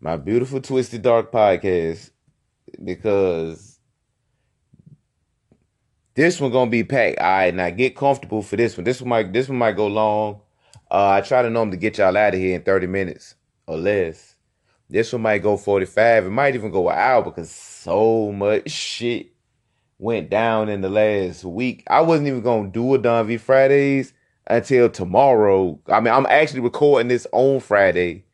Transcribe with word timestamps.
My 0.00 0.16
beautiful 0.16 0.60
Twisted 0.60 1.02
Dark 1.02 1.32
podcast. 1.32 2.10
Because 2.84 3.80
this 6.14 6.40
one 6.40 6.52
gonna 6.52 6.70
be 6.70 6.84
packed. 6.84 7.18
All 7.18 7.26
right, 7.26 7.54
now 7.54 7.70
get 7.70 7.96
comfortable 7.96 8.42
for 8.42 8.54
this 8.56 8.76
one. 8.76 8.84
This 8.84 9.00
one 9.00 9.08
might 9.08 9.32
this 9.32 9.48
one 9.48 9.58
might 9.58 9.76
go 9.76 9.88
long. 9.88 10.40
Uh, 10.88 11.08
I 11.08 11.20
try 11.22 11.42
to 11.42 11.50
know 11.50 11.60
them 11.60 11.72
to 11.72 11.76
get 11.76 11.98
y'all 11.98 12.16
out 12.16 12.34
of 12.34 12.40
here 12.40 12.54
in 12.54 12.62
30 12.62 12.86
minutes 12.86 13.34
or 13.66 13.76
less. 13.76 14.36
This 14.88 15.12
one 15.12 15.22
might 15.22 15.42
go 15.42 15.56
45. 15.56 16.26
It 16.26 16.30
might 16.30 16.54
even 16.54 16.70
go 16.70 16.88
an 16.90 16.96
hour 16.96 17.22
because 17.22 17.50
so 17.50 18.30
much 18.30 18.70
shit 18.70 19.32
went 19.98 20.30
down 20.30 20.68
in 20.68 20.80
the 20.80 20.88
last 20.88 21.42
week. 21.44 21.82
I 21.88 22.02
wasn't 22.02 22.28
even 22.28 22.42
gonna 22.42 22.68
do 22.68 22.94
a 22.94 22.98
Don 22.98 23.26
V 23.26 23.36
Fridays 23.36 24.12
until 24.46 24.88
tomorrow. 24.90 25.80
I 25.88 25.98
mean, 25.98 26.14
I'm 26.14 26.26
actually 26.26 26.60
recording 26.60 27.08
this 27.08 27.26
on 27.32 27.58
Friday 27.58 28.26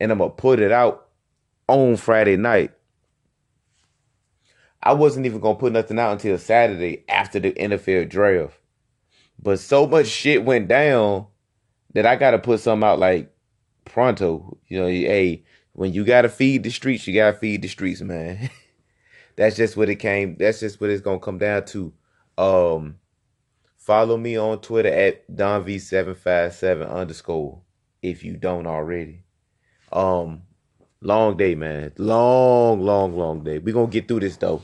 and 0.00 0.10
I'm 0.10 0.18
gonna 0.18 0.30
put 0.30 0.58
it 0.58 0.72
out 0.72 1.08
on 1.68 1.96
Friday 1.96 2.36
night. 2.36 2.72
I 4.82 4.94
wasn't 4.94 5.26
even 5.26 5.40
gonna 5.40 5.58
put 5.58 5.72
nothing 5.72 5.98
out 5.98 6.12
until 6.12 6.38
Saturday 6.38 7.04
after 7.08 7.38
the 7.38 7.52
NFL 7.52 8.08
draft. 8.08 8.58
But 9.42 9.60
so 9.60 9.86
much 9.86 10.06
shit 10.06 10.44
went 10.44 10.68
down 10.68 11.26
that 11.92 12.06
I 12.06 12.16
gotta 12.16 12.38
put 12.38 12.60
something 12.60 12.88
out 12.88 12.98
like 12.98 13.30
pronto. 13.84 14.58
You 14.68 14.80
know, 14.80 14.86
hey, 14.86 15.44
when 15.72 15.92
you 15.92 16.04
gotta 16.04 16.28
feed 16.28 16.62
the 16.62 16.70
streets, 16.70 17.06
you 17.06 17.14
gotta 17.14 17.36
feed 17.36 17.62
the 17.62 17.68
streets, 17.68 18.00
man. 18.00 18.50
that's 19.36 19.56
just 19.56 19.76
what 19.76 19.90
it 19.90 19.96
came. 19.96 20.36
That's 20.38 20.60
just 20.60 20.80
what 20.80 20.90
it's 20.90 21.02
gonna 21.02 21.20
come 21.20 21.38
down 21.38 21.66
to. 21.66 21.92
Um, 22.38 22.96
follow 23.76 24.16
me 24.16 24.38
on 24.38 24.60
Twitter 24.60 24.88
at 24.88 25.30
donv757 25.30 26.90
underscore 26.90 27.60
if 28.02 28.24
you 28.24 28.36
don't 28.36 28.66
already. 28.66 29.24
Um, 29.92 30.42
long 31.00 31.36
day, 31.36 31.54
man. 31.54 31.92
Long, 31.98 32.80
long, 32.80 33.16
long 33.16 33.44
day. 33.44 33.58
We 33.58 33.72
gonna 33.72 33.88
get 33.88 34.08
through 34.08 34.20
this 34.20 34.36
though. 34.36 34.62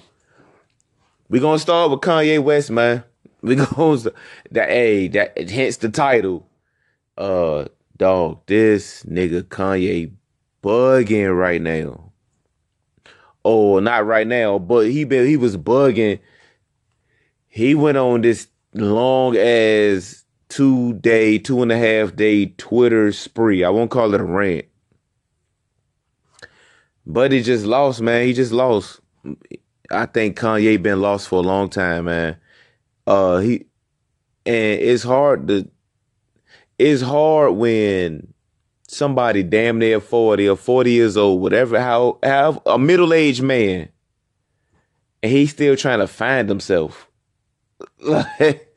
We 1.29 1.41
gonna 1.41 1.59
start 1.59 1.91
with 1.91 2.01
Kanye 2.01 2.43
West, 2.43 2.71
man. 2.71 3.05
We 3.43 3.55
gonna 3.57 3.99
that 4.51 4.69
hey 4.69 5.09
that 5.09 5.51
hence 5.51 5.79
the 5.79 5.89
title. 5.89 6.49
Uh, 7.19 7.67
dog, 7.97 8.47
this 8.47 9.03
nigga 9.05 9.43
Kanye 9.43 10.13
bugging 10.63 11.37
right 11.37 11.61
now. 11.61 12.13
Oh, 13.45 13.79
not 13.79 14.07
right 14.07 14.27
now, 14.27 14.59
but 14.59 14.87
he 14.91 15.05
been 15.05 15.27
he 15.27 15.37
was 15.37 15.57
bugging. 15.57 16.21
He 17.49 17.75
went 17.75 17.97
on 17.97 18.21
this 18.21 18.49
long 18.75 19.37
as 19.37 20.25
two 20.49 20.95
day, 20.95 21.39
two 21.39 21.63
and 21.63 21.73
a 21.73 21.79
half 21.79 22.15
day 22.15 22.47
Twitter 22.47 23.13
spree. 23.13 23.65
I 23.65 23.71
won't 23.71 23.91
call 23.91 24.15
it 24.15 24.21
a 24.21 24.25
rant. 24.25 24.67
But 27.07 27.33
he 27.33 27.43
just 27.43 27.65
lost, 27.65 28.01
man. 28.01 28.27
He 28.27 28.33
just 28.33 28.53
lost. 28.53 29.01
I 29.91 30.07
think 30.07 30.39
Kanye 30.39 30.83
been 30.83 31.01
lost 31.01 31.29
for 31.29 31.39
a 31.39 31.43
long 31.43 31.69
time, 31.69 32.07
man. 32.07 32.37
Uh 33.07 33.39
he 33.39 33.67
and 34.45 34.81
it's 34.81 35.05
hard 35.05 35.49
to 35.49 35.69
it's 36.79 37.03
hard 37.03 37.55
when 37.55 38.35
somebody 38.89 39.43
damn 39.43 39.79
near 39.79 40.01
40 40.01 40.49
or 40.49 40.57
40 40.57 40.91
years 40.91 41.17
old, 41.17 41.41
whatever, 41.41 41.81
how, 41.81 42.19
how 42.23 42.63
a 42.67 42.79
middle 42.79 43.13
aged 43.13 43.43
man, 43.43 43.89
and 45.23 45.33
he's 45.33 45.51
still 45.51 45.77
trying 45.77 46.01
to 46.01 46.07
find 46.07 46.49
himself. 46.49 47.09
Like, 47.99 48.75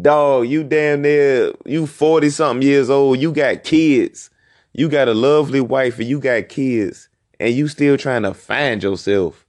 dog, 0.00 0.46
you 0.46 0.62
damn 0.64 1.02
near, 1.02 1.52
you 1.66 1.86
40 1.86 2.30
something 2.30 2.66
years 2.66 2.88
old, 2.88 3.18
you 3.18 3.32
got 3.32 3.64
kids, 3.64 4.30
you 4.72 4.88
got 4.88 5.08
a 5.08 5.14
lovely 5.14 5.60
wife, 5.60 5.98
and 5.98 6.08
you 6.08 6.20
got 6.20 6.48
kids, 6.48 7.08
and 7.40 7.54
you 7.54 7.66
still 7.68 7.96
trying 7.96 8.22
to 8.22 8.34
find 8.34 8.82
yourself. 8.82 9.46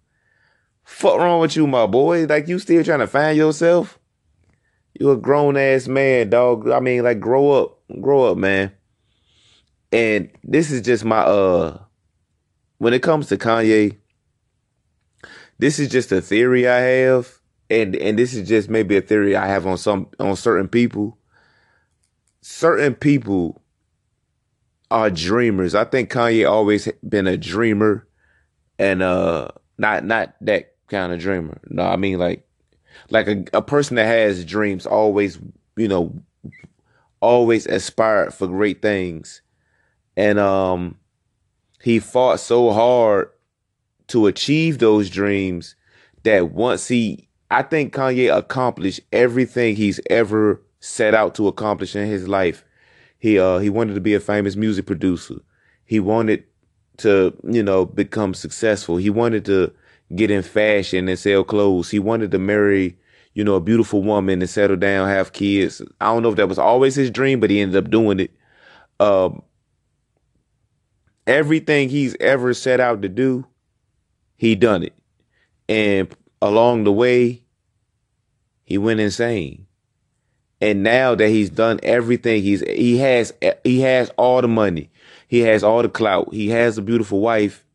Fuck 0.84 1.18
wrong 1.18 1.42
with 1.42 1.58
you, 1.58 1.68
my 1.68 1.86
boy? 1.86 2.26
Like, 2.26 2.48
you 2.48 2.58
still 2.58 2.84
trying 2.84 3.00
to 3.00 3.08
find 3.08 3.38
yourself? 3.38 4.00
You 4.98 5.12
a 5.12 5.18
grown 5.18 5.58
ass 5.58 5.88
man, 5.88 6.30
dog. 6.30 6.70
I 6.70 6.80
mean, 6.80 7.04
like, 7.04 7.20
grow 7.20 7.52
up, 7.52 7.80
grow 8.00 8.32
up, 8.32 8.38
man. 8.38 8.72
And 9.92 10.30
this 10.44 10.72
is 10.72 10.82
just 10.82 11.04
my 11.04 11.20
uh 11.20 11.80
when 12.78 12.94
it 12.94 13.04
comes 13.04 13.28
to 13.28 13.38
Kanye, 13.38 13.98
this 15.60 15.78
is 15.78 15.90
just 15.90 16.12
a 16.14 16.22
theory 16.22 16.68
I 16.68 16.80
have. 16.80 17.40
And 17.70 17.96
and 17.98 18.18
this 18.18 18.34
is 18.34 18.48
just 18.48 18.70
maybe 18.70 18.96
a 18.96 19.02
theory 19.02 19.36
I 19.36 19.48
have 19.48 19.68
on 19.68 19.78
some 19.78 20.08
on 20.18 20.36
certain 20.38 20.70
people. 20.70 21.18
Certain 22.42 22.96
people 22.96 23.61
are 24.92 25.10
dreamers. 25.10 25.74
I 25.74 25.86
think 25.86 26.12
Kanye 26.12 26.50
always 26.50 26.88
been 27.08 27.28
a 27.28 27.38
dreamer 27.38 28.08
and 28.78 29.02
uh 29.02 29.50
not 29.78 30.06
not 30.06 30.36
that 30.42 30.76
kind 30.88 31.14
of 31.14 31.20
dreamer. 31.20 31.60
No, 31.70 31.84
I 31.84 31.96
mean 31.96 32.20
like 32.20 32.48
like 33.10 33.28
a, 33.28 33.46
a 33.54 33.62
person 33.62 33.96
that 33.96 34.06
has 34.06 34.46
dreams 34.46 34.86
always, 34.86 35.40
you 35.78 35.88
know, 35.88 36.14
always 37.22 37.66
aspired 37.66 38.34
for 38.34 38.48
great 38.48 38.82
things 38.82 39.42
and 40.18 40.40
um 40.40 40.98
he 41.82 42.00
fought 42.00 42.40
so 42.40 42.72
hard 42.72 43.30
to 44.08 44.28
achieve 44.28 44.80
those 44.80 45.10
dreams 45.10 45.76
that 46.24 46.52
once 46.52 46.88
he 46.88 47.30
I 47.50 47.64
think 47.64 47.94
Kanye 47.94 48.36
accomplished 48.36 49.02
everything 49.12 49.76
he's 49.76 50.00
ever 50.10 50.62
set 50.80 51.14
out 51.14 51.36
to 51.36 51.48
accomplish 51.48 51.96
in 51.96 52.08
his 52.08 52.28
life. 52.28 52.64
He 53.22 53.38
uh 53.38 53.60
he 53.60 53.70
wanted 53.70 53.94
to 53.94 54.02
be 54.02 54.16
a 54.16 54.20
famous 54.20 54.56
music 54.56 54.88
producer. 54.88 55.36
He 55.86 56.00
wanted 56.00 56.44
to, 56.98 57.38
you 57.48 57.62
know, 57.62 57.86
become 57.86 58.34
successful. 58.34 58.98
He 58.98 59.12
wanted 59.12 59.46
to 59.46 59.72
get 60.16 60.32
in 60.32 60.42
fashion 60.42 61.08
and 61.08 61.20
sell 61.20 61.44
clothes. 61.44 61.92
He 61.92 62.00
wanted 62.00 62.32
to 62.32 62.40
marry, 62.40 62.98
you 63.36 63.44
know, 63.44 63.54
a 63.56 63.62
beautiful 63.62 64.02
woman 64.02 64.42
and 64.42 64.50
settle 64.50 64.76
down, 64.76 65.08
have 65.08 65.34
kids. 65.34 65.84
I 66.02 66.06
don't 66.06 66.24
know 66.24 66.30
if 66.30 66.36
that 66.38 66.50
was 66.50 66.58
always 66.58 66.96
his 66.96 67.12
dream, 67.12 67.40
but 67.40 67.52
he 67.52 67.62
ended 67.62 67.86
up 67.86 67.92
doing 67.92 68.20
it. 68.20 68.32
Um 69.00 69.44
everything 71.28 71.90
he's 71.90 72.16
ever 72.20 72.56
set 72.56 72.80
out 72.80 73.04
to 73.04 73.10
do, 73.10 73.46
he 74.36 74.56
done 74.56 74.82
it. 74.82 74.96
And 75.70 76.08
along 76.42 76.86
the 76.86 76.92
way, 76.92 77.44
he 78.64 78.80
went 78.80 79.00
insane. 79.00 79.68
And 80.62 80.84
now 80.84 81.16
that 81.16 81.30
he's 81.30 81.50
done 81.50 81.80
everything, 81.82 82.44
he's 82.44 82.62
he 82.62 82.98
has 83.00 83.34
he 83.64 83.82
has 83.82 84.10
all 84.12 84.42
the 84.42 84.48
money, 84.48 84.92
he 85.28 85.40
has 85.40 85.64
all 85.64 85.82
the 85.82 85.90
clout, 85.90 86.34
he 86.34 86.50
has 86.50 86.78
a 86.78 86.82
beautiful 86.82 87.20
wife. 87.20 87.66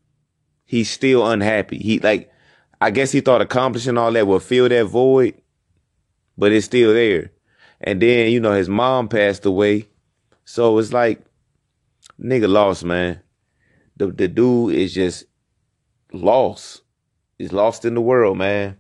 He's 0.65 0.91
still 0.91 1.27
unhappy. 1.27 1.79
He 1.79 1.99
like, 1.99 2.33
I 2.81 2.91
guess 2.91 3.13
he 3.13 3.21
thought 3.21 3.41
accomplishing 3.41 3.99
all 3.99 4.13
that 4.13 4.27
would 4.27 4.43
fill 4.43 4.69
that 4.69 4.87
void, 4.87 5.35
but 6.39 6.53
it's 6.53 6.67
still 6.67 6.95
there. 6.95 7.33
And 7.81 8.01
then 8.01 8.31
you 8.31 8.41
know 8.41 8.53
his 8.53 8.69
mom 8.69 9.09
passed 9.09 9.45
away, 9.45 9.89
so 10.45 10.79
it's 10.79 10.93
like, 10.93 11.21
nigga 12.21 12.49
lost, 12.49 12.85
man 12.85 13.21
the 13.97 14.09
the 14.09 14.29
dude 14.29 14.75
is 14.75 14.95
just 14.95 15.25
lost. 16.13 16.83
He's 17.39 17.53
lost 17.53 17.85
in 17.85 17.95
the 17.95 18.01
world, 18.01 18.39
man. 18.39 18.77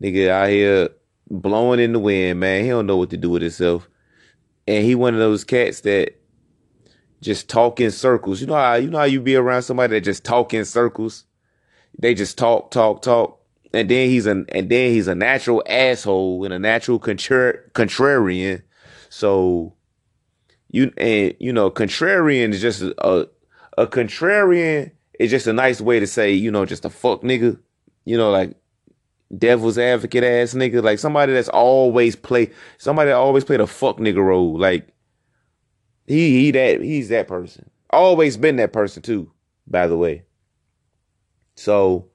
Nigga 0.00 0.28
out 0.28 0.48
here 0.48 0.88
blowing 1.28 1.80
in 1.80 1.92
the 1.92 1.98
wind, 1.98 2.40
man. 2.40 2.64
He 2.64 2.70
don't 2.70 2.86
know 2.86 2.96
what 2.96 3.10
to 3.10 3.16
do 3.16 3.30
with 3.30 3.42
himself. 3.42 3.88
And 4.66 4.84
he 4.84 4.94
one 4.94 5.14
of 5.14 5.20
those 5.20 5.44
cats 5.44 5.80
that 5.82 6.20
just 7.20 7.48
talk 7.48 7.80
in 7.80 7.90
circles. 7.90 8.40
You 8.40 8.46
know 8.46 8.54
how 8.54 8.74
you 8.74 8.90
know 8.90 8.98
how 8.98 9.04
you 9.04 9.20
be 9.20 9.36
around 9.36 9.62
somebody 9.62 9.94
that 9.94 10.02
just 10.02 10.24
talk 10.24 10.54
in 10.54 10.64
circles. 10.64 11.24
They 11.98 12.14
just 12.14 12.36
talk, 12.36 12.70
talk, 12.70 13.02
talk. 13.02 13.40
and 13.72 13.88
then 13.88 14.08
he's 14.08 14.26
a 14.26 14.44
and 14.50 14.68
then 14.68 14.92
he's 14.92 15.08
a 15.08 15.14
natural 15.14 15.62
asshole 15.66 16.44
and 16.44 16.52
a 16.52 16.58
natural 16.58 16.98
contra- 16.98 17.68
contrarian. 17.70 18.62
So 19.08 19.74
you 20.68 20.92
and 20.96 21.34
you 21.38 21.52
know, 21.52 21.70
contrarian 21.70 22.52
is 22.52 22.60
just 22.60 22.82
a 22.82 23.28
a 23.78 23.86
contrarian 23.86 24.92
is 25.18 25.30
just 25.30 25.46
a 25.46 25.52
nice 25.52 25.80
way 25.80 26.00
to 26.00 26.06
say, 26.06 26.32
you 26.32 26.50
know, 26.50 26.66
just 26.66 26.84
a 26.84 26.90
fuck 26.90 27.22
nigga. 27.22 27.58
You 28.04 28.16
know, 28.16 28.30
like 28.30 28.56
devil's 29.36 29.78
advocate 29.78 30.24
ass 30.24 30.54
nigga. 30.54 30.82
Like 30.82 30.98
somebody 30.98 31.32
that's 31.32 31.48
always 31.48 32.16
play 32.16 32.50
somebody 32.78 33.10
that 33.10 33.16
always 33.16 33.44
played 33.44 33.60
a 33.60 33.66
fuck 33.66 33.98
nigga 33.98 34.24
role. 34.24 34.58
Like 34.58 34.88
he 36.06 36.40
he 36.40 36.50
that 36.52 36.80
he's 36.80 37.08
that 37.08 37.28
person. 37.28 37.70
Always 37.90 38.36
been 38.36 38.56
that 38.56 38.72
person 38.72 39.02
too, 39.02 39.30
by 39.66 39.86
the 39.86 39.96
way. 39.96 40.24
So 41.54 42.08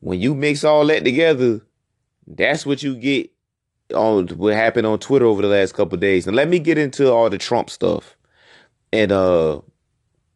when 0.00 0.20
you 0.20 0.34
mix 0.34 0.64
all 0.64 0.86
that 0.86 1.04
together, 1.04 1.60
that's 2.26 2.66
what 2.66 2.82
you 2.82 2.96
get 2.96 3.30
on 3.94 4.28
what 4.28 4.54
happened 4.54 4.86
on 4.86 4.98
Twitter 4.98 5.26
over 5.26 5.42
the 5.42 5.48
last 5.48 5.74
couple 5.74 5.98
days. 5.98 6.26
And 6.26 6.36
let 6.36 6.48
me 6.48 6.58
get 6.58 6.78
into 6.78 7.12
all 7.12 7.30
the 7.30 7.38
Trump 7.38 7.70
stuff. 7.70 8.16
And 8.92 9.12
uh 9.12 9.60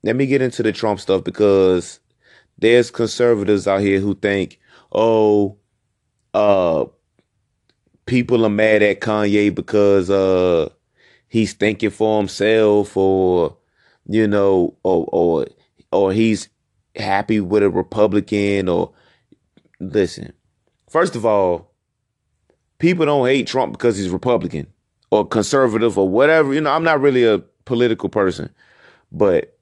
let 0.03 0.17
me 0.17 0.27
get 0.27 0.43
into 0.43 0.63
the 0.63 0.73
Trump 0.73 1.01
stuff 1.01 1.25
because 1.25 1.99
there's 2.59 2.91
conservatives 2.91 3.67
out 3.67 3.81
here 3.81 4.01
who 4.01 4.15
think, 4.15 4.61
oh, 4.93 5.57
people 8.07 8.45
are 8.45 8.51
mad 8.51 8.83
at 8.83 9.01
Kanye 9.01 9.55
because 9.55 10.11
uh 10.11 10.69
he's 11.29 11.53
thinking 11.53 11.91
for 11.91 12.19
himself 12.19 12.97
or 12.97 13.57
you 14.07 14.27
know 14.27 14.77
or 14.83 15.09
or 15.13 15.47
or 15.93 16.13
he's 16.13 16.49
happy 16.97 17.41
with 17.41 17.63
a 17.63 17.71
Republican 17.71 18.69
or 18.69 18.93
listen. 19.81 20.33
First 20.89 21.17
of 21.17 21.27
all, 21.27 21.73
people 22.79 23.07
don't 23.07 23.27
hate 23.27 23.47
Trump 23.47 23.73
because 23.73 23.97
he's 23.97 24.11
Republican 24.11 24.67
or 25.11 25.27
conservative 25.27 25.99
or 25.99 26.09
whatever. 26.09 26.55
You 26.55 26.61
know, 26.61 26.71
I'm 26.71 26.85
not 26.85 27.01
really 27.01 27.25
a 27.25 27.39
political 27.65 28.09
person, 28.09 28.51
but 29.11 29.57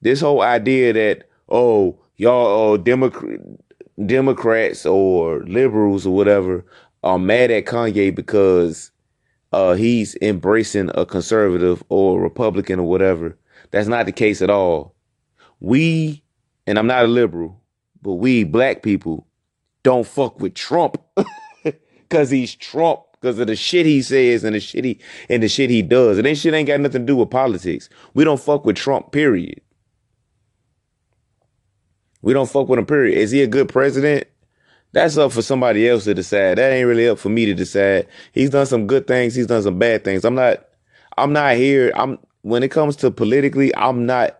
this 0.00 0.20
whole 0.20 0.42
idea 0.42 0.92
that 0.92 1.28
oh 1.48 1.98
y'all 2.16 2.46
oh 2.46 2.76
Democrat 2.76 3.40
Democrats 4.06 4.86
or 4.86 5.44
liberals 5.44 6.06
or 6.06 6.14
whatever 6.14 6.64
are 7.02 7.18
mad 7.18 7.50
at 7.50 7.66
Kanye 7.66 8.14
because 8.14 8.90
uh, 9.52 9.74
he's 9.74 10.16
embracing 10.22 10.90
a 10.94 11.04
conservative 11.04 11.82
or 11.88 12.18
a 12.18 12.22
Republican 12.22 12.80
or 12.80 12.88
whatever. 12.88 13.36
That's 13.70 13.88
not 13.88 14.06
the 14.06 14.12
case 14.12 14.42
at 14.42 14.50
all. 14.50 14.94
We, 15.60 16.22
and 16.66 16.78
I'm 16.78 16.86
not 16.86 17.04
a 17.04 17.08
liberal, 17.08 17.60
but 18.00 18.14
we 18.14 18.44
black 18.44 18.82
people 18.82 19.26
don't 19.82 20.06
fuck 20.06 20.40
with 20.40 20.54
Trump 20.54 21.00
because 21.64 22.30
he's 22.30 22.54
Trump 22.54 23.00
because 23.12 23.38
of 23.38 23.46
the 23.46 23.56
shit 23.56 23.86
he 23.86 24.02
says 24.02 24.42
and 24.42 24.54
the 24.54 24.60
shit 24.60 24.84
he 24.84 24.98
and 25.28 25.42
the 25.42 25.48
shit 25.48 25.70
he 25.70 25.82
does. 25.82 26.18
And 26.18 26.26
that 26.26 26.36
shit 26.36 26.54
ain't 26.54 26.66
got 26.66 26.80
nothing 26.80 27.02
to 27.02 27.06
do 27.06 27.16
with 27.16 27.30
politics. 27.30 27.88
We 28.14 28.24
don't 28.24 28.40
fuck 28.40 28.64
with 28.64 28.76
Trump. 28.76 29.12
Period. 29.12 29.60
We 32.20 32.32
don't 32.32 32.48
fuck 32.48 32.68
with 32.68 32.78
him. 32.78 32.86
Period. 32.86 33.18
Is 33.18 33.30
he 33.30 33.42
a 33.42 33.46
good 33.46 33.68
president? 33.68 34.26
That's 34.92 35.16
up 35.16 35.32
for 35.32 35.42
somebody 35.42 35.88
else 35.88 36.04
to 36.04 36.14
decide. 36.14 36.58
That 36.58 36.72
ain't 36.72 36.86
really 36.86 37.08
up 37.08 37.18
for 37.18 37.30
me 37.30 37.46
to 37.46 37.54
decide. 37.54 38.08
He's 38.32 38.50
done 38.50 38.66
some 38.66 38.86
good 38.86 39.06
things. 39.06 39.34
He's 39.34 39.46
done 39.46 39.62
some 39.62 39.78
bad 39.78 40.04
things. 40.04 40.24
I'm 40.24 40.34
not. 40.34 40.66
I'm 41.16 41.32
not 41.32 41.56
here. 41.56 41.92
I'm 41.94 42.18
when 42.42 42.62
it 42.62 42.70
comes 42.70 42.96
to 42.96 43.10
politically. 43.10 43.74
I'm 43.74 44.06
not 44.06 44.38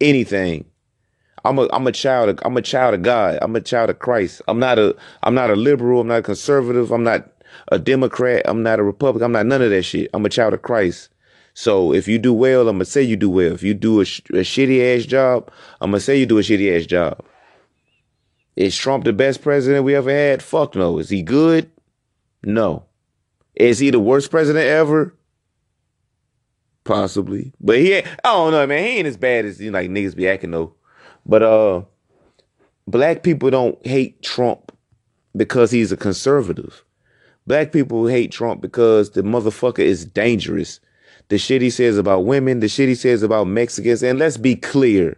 anything. 0.00 0.64
I'm 1.44 1.58
a 1.58 1.68
I'm 1.72 1.86
a 1.86 1.92
child 1.92 2.28
of 2.28 2.38
I'm 2.44 2.56
a 2.56 2.62
child 2.62 2.94
of 2.94 3.02
God. 3.02 3.38
I'm 3.42 3.54
a 3.56 3.60
child 3.60 3.90
of 3.90 3.98
Christ. 3.98 4.42
I'm 4.48 4.58
not 4.58 4.78
a 4.78 4.96
I'm 5.22 5.34
not 5.34 5.50
a 5.50 5.56
liberal. 5.56 6.00
I'm 6.00 6.08
not 6.08 6.18
a 6.20 6.22
conservative. 6.22 6.90
I'm 6.90 7.04
not 7.04 7.28
a 7.68 7.78
Democrat. 7.78 8.42
I'm 8.46 8.62
not 8.62 8.78
a 8.78 8.82
Republican. 8.82 9.24
I'm 9.26 9.32
not 9.32 9.46
none 9.46 9.62
of 9.62 9.70
that 9.70 9.82
shit. 9.82 10.10
I'm 10.14 10.24
a 10.24 10.28
child 10.28 10.54
of 10.54 10.62
Christ. 10.62 11.08
So 11.54 11.92
if 11.92 12.08
you 12.08 12.18
do 12.18 12.32
well, 12.32 12.68
I'm 12.68 12.76
gonna 12.76 12.84
say 12.84 13.02
you 13.02 13.16
do 13.16 13.28
well. 13.30 13.52
If 13.52 13.62
you 13.62 13.74
do 13.74 14.00
a, 14.00 14.04
sh- 14.04 14.22
a 14.30 14.42
shitty 14.42 14.96
ass 14.96 15.04
job, 15.04 15.50
I'm 15.80 15.90
gonna 15.90 16.00
say 16.00 16.18
you 16.18 16.26
do 16.26 16.38
a 16.38 16.42
shitty 16.42 16.76
ass 16.76 16.86
job. 16.86 17.22
Is 18.56 18.76
Trump 18.76 19.04
the 19.04 19.12
best 19.12 19.42
president 19.42 19.84
we 19.84 19.94
ever 19.94 20.10
had? 20.10 20.42
Fuck 20.42 20.74
no. 20.74 20.98
Is 20.98 21.08
he 21.08 21.22
good? 21.22 21.70
No. 22.42 22.84
Is 23.54 23.78
he 23.78 23.90
the 23.90 24.00
worst 24.00 24.30
president 24.30 24.66
ever? 24.66 25.14
Possibly. 26.84 27.52
But 27.60 27.78
he 27.78 27.92
ain't, 27.92 28.06
I 28.24 28.32
don't 28.32 28.52
know, 28.52 28.66
man. 28.66 28.84
He 28.84 28.98
ain't 28.98 29.06
as 29.06 29.16
bad 29.16 29.44
as 29.44 29.60
you 29.60 29.70
know, 29.70 29.78
like 29.78 29.90
niggas 29.90 30.16
be 30.16 30.28
acting 30.28 30.50
though. 30.50 30.74
But 31.24 31.42
uh 31.42 31.82
black 32.86 33.22
people 33.22 33.50
don't 33.50 33.84
hate 33.86 34.22
Trump 34.22 34.72
because 35.36 35.70
he's 35.70 35.92
a 35.92 35.96
conservative. 35.96 36.84
Black 37.46 37.72
people 37.72 38.06
hate 38.06 38.32
Trump 38.32 38.60
because 38.60 39.10
the 39.10 39.22
motherfucker 39.22 39.80
is 39.80 40.04
dangerous. 40.04 40.80
The 41.28 41.38
shit 41.38 41.62
he 41.62 41.70
says 41.70 41.96
about 41.98 42.24
women, 42.24 42.60
the 42.60 42.68
shit 42.68 42.88
he 42.88 42.94
says 42.94 43.22
about 43.22 43.46
Mexicans, 43.46 44.02
and 44.02 44.18
let's 44.18 44.36
be 44.36 44.54
clear. 44.54 45.16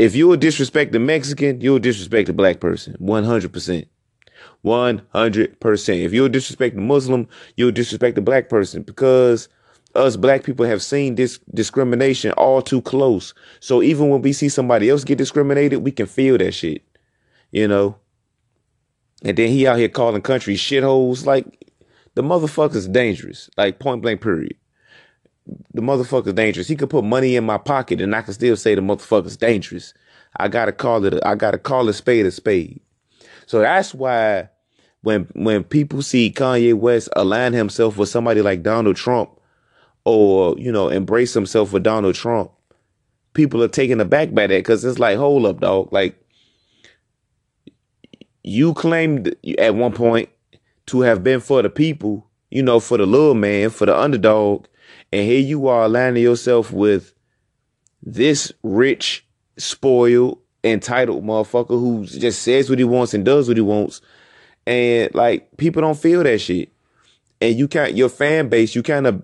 If 0.00 0.16
you'll 0.16 0.38
disrespect 0.38 0.92
the 0.92 0.98
Mexican, 0.98 1.60
you'll 1.60 1.78
disrespect 1.78 2.26
the 2.26 2.32
black 2.32 2.58
person. 2.58 2.96
100%. 3.02 3.86
100%. 4.64 6.04
If 6.04 6.12
you'll 6.14 6.28
disrespect 6.30 6.74
the 6.74 6.80
Muslim, 6.80 7.28
you'll 7.56 7.70
disrespect 7.70 8.14
the 8.14 8.22
black 8.22 8.48
person 8.48 8.82
because 8.82 9.50
us 9.94 10.16
black 10.16 10.42
people 10.42 10.64
have 10.64 10.82
seen 10.82 11.16
this 11.16 11.38
discrimination 11.52 12.32
all 12.32 12.62
too 12.62 12.80
close. 12.80 13.34
So 13.60 13.82
even 13.82 14.08
when 14.08 14.22
we 14.22 14.32
see 14.32 14.48
somebody 14.48 14.88
else 14.88 15.04
get 15.04 15.18
discriminated, 15.18 15.84
we 15.84 15.90
can 15.90 16.06
feel 16.06 16.38
that 16.38 16.52
shit, 16.52 16.82
you 17.50 17.68
know? 17.68 17.98
And 19.22 19.36
then 19.36 19.50
he 19.50 19.66
out 19.66 19.78
here 19.78 19.90
calling 19.90 20.22
countries 20.22 20.60
shitholes. 20.60 21.26
Like, 21.26 21.70
the 22.14 22.22
motherfucker's 22.22 22.88
dangerous. 22.88 23.50
Like, 23.58 23.78
point 23.78 24.00
blank, 24.00 24.22
period. 24.22 24.56
The 25.74 25.82
motherfucker's 25.82 26.34
dangerous. 26.34 26.68
He 26.68 26.76
could 26.76 26.90
put 26.90 27.04
money 27.04 27.36
in 27.36 27.44
my 27.44 27.58
pocket 27.58 28.00
and 28.00 28.14
I 28.14 28.22
can 28.22 28.34
still 28.34 28.56
say 28.56 28.74
the 28.74 28.80
motherfucker's 28.80 29.36
dangerous. 29.36 29.94
I 30.36 30.48
gotta 30.48 30.72
call 30.72 31.04
it, 31.04 31.14
a, 31.14 31.26
I 31.26 31.34
gotta 31.34 31.58
call 31.58 31.88
a 31.88 31.92
spade 31.92 32.26
a 32.26 32.30
spade. 32.30 32.80
So 33.46 33.60
that's 33.60 33.94
why 33.94 34.48
when, 35.02 35.28
when 35.34 35.64
people 35.64 36.02
see 36.02 36.32
Kanye 36.32 36.74
West 36.74 37.08
align 37.16 37.52
himself 37.52 37.96
with 37.96 38.08
somebody 38.08 38.42
like 38.42 38.62
Donald 38.62 38.96
Trump, 38.96 39.30
or 40.04 40.58
you 40.58 40.72
know 40.72 40.88
embrace 40.88 41.34
himself 41.34 41.72
with 41.72 41.82
Donald 41.82 42.14
Trump, 42.14 42.50
people 43.34 43.62
are 43.62 43.68
taken 43.68 44.00
aback 44.00 44.32
by 44.34 44.46
that 44.46 44.58
because 44.58 44.84
it's 44.84 44.98
like, 44.98 45.16
hold 45.16 45.46
up, 45.46 45.60
dog. 45.60 45.92
Like 45.92 46.16
you 48.42 48.74
claimed 48.74 49.34
at 49.58 49.74
one 49.74 49.92
point 49.92 50.28
to 50.86 51.02
have 51.02 51.22
been 51.22 51.40
for 51.40 51.62
the 51.62 51.70
people, 51.70 52.26
you 52.50 52.62
know, 52.62 52.80
for 52.80 52.98
the 52.98 53.06
little 53.06 53.34
man, 53.34 53.70
for 53.70 53.86
the 53.86 53.96
underdog, 53.96 54.66
and 55.12 55.26
here 55.26 55.40
you 55.40 55.68
are 55.68 55.84
aligning 55.84 56.22
yourself 56.22 56.72
with 56.72 57.14
this 58.02 58.52
rich, 58.62 59.26
spoiled, 59.56 60.38
entitled 60.62 61.24
motherfucker 61.24 61.68
who 61.68 62.04
just 62.06 62.42
says 62.42 62.68
what 62.68 62.78
he 62.78 62.84
wants 62.84 63.14
and 63.14 63.24
does 63.24 63.48
what 63.48 63.56
he 63.56 63.62
wants. 63.62 64.00
And 64.66 65.14
like 65.14 65.56
people 65.56 65.82
don't 65.82 65.98
feel 65.98 66.22
that 66.22 66.40
shit. 66.40 66.70
And 67.40 67.56
you 67.56 67.66
can't 67.68 67.94
your 67.94 68.08
fan 68.08 68.48
base, 68.48 68.74
you 68.74 68.82
kind 68.82 69.06
of 69.06 69.22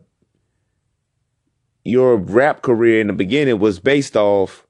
your 1.85 2.16
rap 2.16 2.62
career 2.62 3.00
in 3.00 3.07
the 3.07 3.12
beginning 3.12 3.59
was 3.61 3.78
based 3.78 4.16
off 4.16 4.66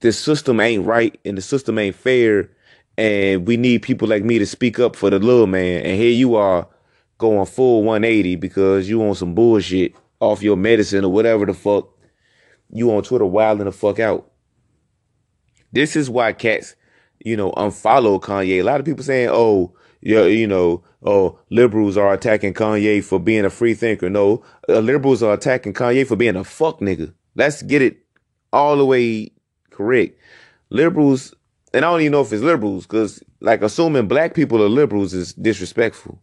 the 0.00 0.12
system 0.12 0.60
ain't 0.60 0.86
right 0.86 1.18
and 1.24 1.36
the 1.36 1.42
system 1.42 1.78
ain't 1.78 1.96
fair 1.96 2.48
and 2.96 3.46
we 3.46 3.56
need 3.56 3.82
people 3.82 4.06
like 4.06 4.22
me 4.22 4.38
to 4.38 4.46
speak 4.46 4.78
up 4.78 4.94
for 4.94 5.10
the 5.10 5.18
little 5.18 5.48
man 5.48 5.82
and 5.82 5.98
here 5.98 6.12
you 6.12 6.36
are 6.36 6.66
going 7.20 7.46
full 7.46 7.84
180 7.84 8.36
because 8.36 8.88
you 8.88 9.02
on 9.02 9.14
some 9.14 9.34
bullshit 9.34 9.94
off 10.18 10.42
your 10.42 10.56
medicine 10.56 11.04
or 11.04 11.12
whatever 11.12 11.46
the 11.46 11.54
fuck 11.54 11.88
you 12.72 12.90
on 12.92 13.02
Twitter 13.02 13.24
wilding 13.24 13.66
the 13.66 13.72
fuck 13.72 14.00
out. 14.00 14.30
This 15.72 15.94
is 15.94 16.10
why 16.10 16.32
cats, 16.32 16.74
you 17.24 17.36
know, 17.36 17.52
unfollow 17.52 18.20
Kanye. 18.20 18.60
A 18.60 18.62
lot 18.62 18.80
of 18.80 18.86
people 18.86 19.04
saying, 19.04 19.28
"Oh, 19.30 19.74
yeah, 20.00 20.24
you 20.24 20.46
know, 20.46 20.82
oh, 21.02 21.38
liberals 21.50 21.96
are 21.96 22.12
attacking 22.12 22.54
Kanye 22.54 23.04
for 23.04 23.18
being 23.18 23.44
a 23.44 23.50
free 23.50 23.74
thinker. 23.74 24.08
No, 24.10 24.42
uh, 24.68 24.80
liberals 24.80 25.22
are 25.22 25.34
attacking 25.34 25.74
Kanye 25.74 26.06
for 26.06 26.16
being 26.16 26.36
a 26.36 26.44
fuck 26.44 26.80
nigga. 26.80 27.12
Let's 27.36 27.62
get 27.62 27.82
it 27.82 27.98
all 28.52 28.76
the 28.76 28.84
way 28.84 29.30
correct. 29.70 30.18
Liberals, 30.70 31.34
and 31.72 31.84
I 31.84 31.90
don't 31.90 32.00
even 32.00 32.12
know 32.12 32.22
if 32.22 32.32
it's 32.32 32.42
liberals, 32.42 32.86
because 32.86 33.22
like 33.40 33.62
assuming 33.62 34.08
black 34.08 34.34
people 34.34 34.62
are 34.62 34.68
liberals 34.68 35.14
is 35.14 35.34
disrespectful. 35.34 36.20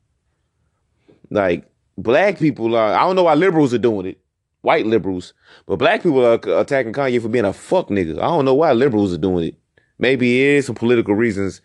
Like 1.30 1.66
black 1.98 2.40
people 2.40 2.76
are, 2.76 2.94
I 2.94 3.02
don't 3.02 3.16
know 3.16 3.24
why 3.24 3.34
liberals 3.34 3.74
are 3.74 3.80
doing 3.80 4.06
it, 4.06 4.20
white 4.62 4.86
liberals, 4.86 5.34
but 5.66 5.78
black 5.78 6.04
people 6.04 6.26
are 6.26 6.40
attacking 6.60 6.94
Kanye 6.94 7.22
for 7.22 7.30
being 7.30 7.46
a 7.46 7.54
fuck 7.54 7.90
nigga. 7.90 8.18
I 8.18 8.28
don't 8.28 8.46
know 8.46 8.56
why 8.56 8.72
liberals 8.74 9.14
are 9.14 9.18
doing 9.18 9.46
it. 9.46 9.56
Maybe 10.00 10.42
it 10.42 10.58
is 10.58 10.66
some 10.68 10.76
political 10.76 11.16
reasons 11.16 11.62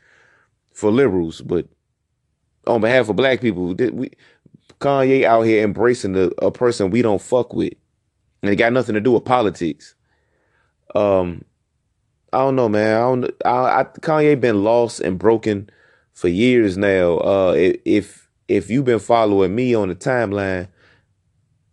for 0.73 0.90
liberals, 0.90 1.40
but 1.42 1.66
on 2.66 2.81
behalf 2.81 3.09
of 3.09 3.16
black 3.16 3.40
people, 3.40 3.75
we 3.75 4.11
Kanye 4.81 5.25
out 5.25 5.42
here 5.42 5.62
embracing 5.62 6.12
the, 6.12 6.33
a 6.38 6.50
person 6.50 6.90
we 6.90 7.02
don't 7.02 7.23
fuck 7.23 7.54
with, 7.54 7.75
and 8.42 8.50
it 8.50 8.57
got 8.57 8.73
nothing 8.73 8.95
to 8.95 9.00
do 9.00 9.12
with 9.12 9.25
politics. 9.25 9.95
Um, 10.95 11.45
I 12.33 12.38
don't 12.38 12.57
know, 12.57 12.69
man. 12.69 12.97
I 12.97 13.00
don't. 13.00 13.31
I, 13.45 13.81
I 13.81 13.85
Kanye 13.85 14.40
been 14.40 14.64
lost 14.64 15.00
and 15.00 15.19
broken 15.19 15.71
for 16.14 16.28
years 16.28 16.76
now. 16.76 17.19
Uh, 17.19 17.54
if 17.85 18.22
if 18.56 18.71
you've 18.71 18.85
been 18.85 18.99
following 18.99 19.54
me 19.54 19.75
on 19.75 19.88
the 19.88 19.94
timeline, 19.94 20.68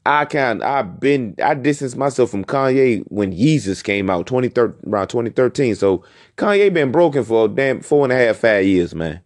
I 0.05 0.25
kind 0.25 0.63
I've 0.63 0.99
been 0.99 1.35
I 1.43 1.53
distanced 1.53 1.97
myself 1.97 2.31
from 2.31 2.45
Kanye 2.45 3.03
when 3.07 3.33
Yeezus 3.33 3.83
came 3.83 4.09
out 4.09 4.27
2013 4.27 4.91
around 4.91 5.07
2013. 5.09 5.75
So 5.75 6.03
Kanye 6.37 6.73
been 6.73 6.91
broken 6.91 7.23
for 7.23 7.45
a 7.45 7.47
damn 7.47 7.81
four 7.81 8.05
and 8.05 8.13
a 8.13 8.15
half 8.15 8.37
five 8.37 8.65
years, 8.65 8.95
man. 8.95 9.21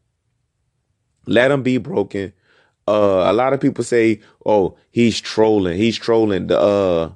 Let 1.26 1.52
him 1.52 1.64
be 1.64 1.78
broken. 1.78 2.34
Uh, 2.86 3.24
a 3.28 3.34
lot 3.34 3.54
of 3.54 3.62
people 3.62 3.84
say, 3.84 4.20
"Oh, 4.46 4.76
he's 4.92 5.22
trolling. 5.22 5.78
He's 5.78 5.98
trolling 5.98 6.48
the 6.48 6.60
uh 6.60 7.12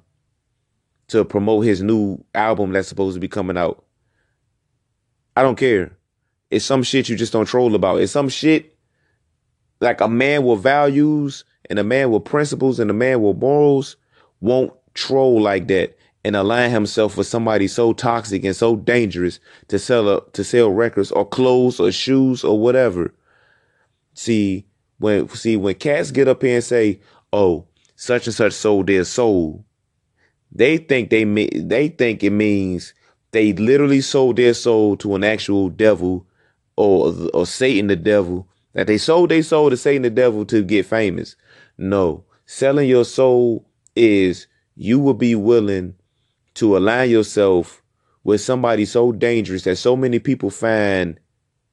to 1.07 1.25
promote 1.25 1.65
his 1.65 1.81
new 1.81 2.23
album 2.33 2.71
that's 2.71 2.87
supposed 2.87 3.15
to 3.15 3.19
be 3.19 3.27
coming 3.27 3.57
out." 3.57 3.83
I 5.35 5.41
don't 5.41 5.57
care. 5.57 5.97
It's 6.49 6.63
some 6.63 6.83
shit 6.83 7.09
you 7.09 7.17
just 7.17 7.33
don't 7.33 7.45
troll 7.45 7.75
about. 7.75 7.99
It's 7.99 8.13
some 8.13 8.29
shit 8.29 8.76
like 9.79 10.01
a 10.01 10.07
man 10.07 10.43
with 10.43 10.61
values 10.61 11.43
and 11.69 11.79
a 11.79 11.83
man 11.83 12.11
with 12.11 12.25
principles 12.25 12.79
and 12.79 12.89
a 12.89 12.93
man 12.93 13.21
with 13.21 13.37
morals 13.37 13.97
won't 14.41 14.73
troll 14.93 15.41
like 15.41 15.67
that 15.67 15.97
and 16.23 16.35
align 16.35 16.71
himself 16.71 17.15
with 17.17 17.27
somebody 17.27 17.67
so 17.67 17.93
toxic 17.93 18.43
and 18.43 18.55
so 18.55 18.75
dangerous 18.75 19.39
to 19.69 19.79
sell 19.79 20.09
a, 20.09 20.21
to 20.31 20.43
sell 20.43 20.69
records 20.69 21.11
or 21.11 21.25
clothes 21.25 21.79
or 21.79 21.91
shoes 21.91 22.43
or 22.43 22.59
whatever. 22.59 23.13
See, 24.13 24.65
when 24.99 25.29
see 25.29 25.55
when 25.57 25.75
cats 25.75 26.11
get 26.11 26.27
up 26.27 26.41
here 26.41 26.55
and 26.55 26.63
say, 26.63 26.99
"Oh, 27.31 27.67
such 27.95 28.27
and 28.27 28.35
such 28.35 28.53
sold 28.53 28.87
their 28.87 29.03
soul," 29.03 29.63
they 30.51 30.77
think 30.77 31.11
they 31.11 31.23
they 31.23 31.89
think 31.89 32.23
it 32.23 32.31
means 32.31 32.93
they 33.31 33.53
literally 33.53 34.01
sold 34.01 34.37
their 34.37 34.53
soul 34.53 34.97
to 34.97 35.15
an 35.15 35.23
actual 35.23 35.69
devil 35.69 36.25
or 36.75 37.13
or 37.33 37.45
Satan 37.45 37.87
the 37.87 37.95
devil. 37.95 38.47
That 38.77 38.85
they 38.85 38.99
sold 38.99 39.31
their 39.31 39.41
soul 39.41 39.71
to 39.71 39.75
Satan 39.75 40.03
the 40.03 40.11
devil 40.11 40.45
to 40.45 40.61
get 40.61 40.85
famous. 40.85 41.35
No, 41.79 42.25
selling 42.45 42.87
your 42.87 43.05
soul 43.05 43.67
is 43.95 44.45
you 44.75 44.99
will 44.99 45.15
be 45.15 45.33
willing 45.33 45.95
to 46.53 46.77
align 46.77 47.09
yourself 47.09 47.81
with 48.23 48.39
somebody 48.39 48.85
so 48.85 49.11
dangerous 49.11 49.63
that 49.63 49.77
so 49.77 49.95
many 49.95 50.19
people 50.19 50.51
find 50.51 51.19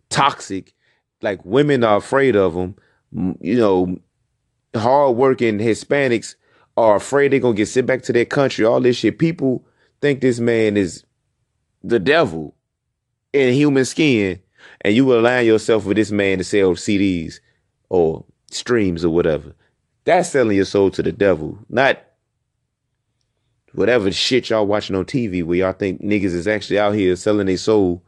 toxic, 0.08 0.72
like 1.20 1.44
women 1.44 1.84
are 1.84 1.98
afraid 1.98 2.36
of 2.36 2.54
them. 2.54 2.74
You 3.12 3.58
know, 3.58 3.98
hardworking 4.74 5.58
Hispanics 5.58 6.36
are 6.74 6.96
afraid 6.96 7.32
they're 7.32 7.40
gonna 7.40 7.52
get 7.52 7.68
sent 7.68 7.86
back 7.86 8.00
to 8.04 8.14
their 8.14 8.24
country. 8.24 8.64
All 8.64 8.80
this 8.80 8.96
shit. 8.96 9.18
People 9.18 9.66
think 10.00 10.22
this 10.22 10.40
man 10.40 10.78
is 10.78 11.04
the 11.82 11.98
devil 11.98 12.56
in 13.34 13.52
human 13.52 13.84
skin, 13.84 14.40
and 14.80 14.94
you 14.94 15.12
align 15.14 15.46
yourself 15.46 15.84
with 15.84 15.96
this 15.96 16.10
man 16.10 16.38
to 16.38 16.44
sell 16.44 16.74
CDs 16.74 17.40
or 17.88 18.24
streams 18.50 19.04
or 19.04 19.10
whatever. 19.10 19.54
That's 20.04 20.30
selling 20.30 20.56
your 20.56 20.66
soul 20.66 20.90
to 20.92 21.02
the 21.02 21.12
devil, 21.12 21.58
not 21.68 21.98
whatever 23.72 24.10
shit 24.12 24.50
y'all 24.50 24.66
watching 24.66 24.94
on 24.96 25.04
TV 25.04 25.42
where 25.42 25.58
y'all 25.58 25.72
think 25.72 26.00
niggas 26.02 26.34
is 26.34 26.46
actually 26.46 26.78
out 26.78 26.94
here 26.94 27.16
selling 27.16 27.46
their 27.46 27.56
soul 27.56 28.02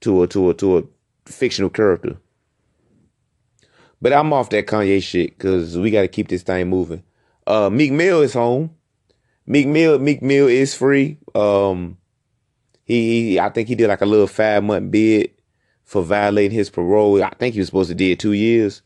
to 0.00 0.22
a 0.22 0.26
to 0.26 0.50
a 0.50 0.54
to 0.54 0.78
a 0.78 0.82
fictional 1.26 1.70
character. 1.70 2.16
But 4.00 4.12
I'm 4.12 4.32
off 4.32 4.50
that 4.50 4.66
Kanye 4.66 5.02
shit 5.02 5.38
because 5.38 5.76
we 5.78 5.90
got 5.90 6.02
to 6.02 6.08
keep 6.08 6.28
this 6.28 6.42
thing 6.42 6.68
moving. 6.68 7.02
Uh, 7.46 7.70
Meek 7.70 7.92
Mill 7.92 8.22
is 8.22 8.34
home. 8.34 8.70
Meek 9.46 9.66
Mill, 9.66 9.98
Meek 9.98 10.22
Mill 10.22 10.48
is 10.48 10.74
free. 10.74 11.18
Um, 11.34 11.96
he, 12.84 13.30
he, 13.30 13.40
I 13.40 13.48
think 13.48 13.68
he 13.68 13.74
did 13.74 13.88
like 13.88 14.00
a 14.00 14.06
little 14.06 14.26
five 14.26 14.62
month 14.64 14.90
bid 14.90 15.30
for 15.86 16.02
violating 16.02 16.50
his 16.50 16.68
parole. 16.68 17.22
I 17.22 17.30
think 17.38 17.54
he 17.54 17.60
was 17.60 17.68
supposed 17.68 17.88
to 17.88 17.94
do 17.94 18.14
two 18.14 18.32
years. 18.32 18.82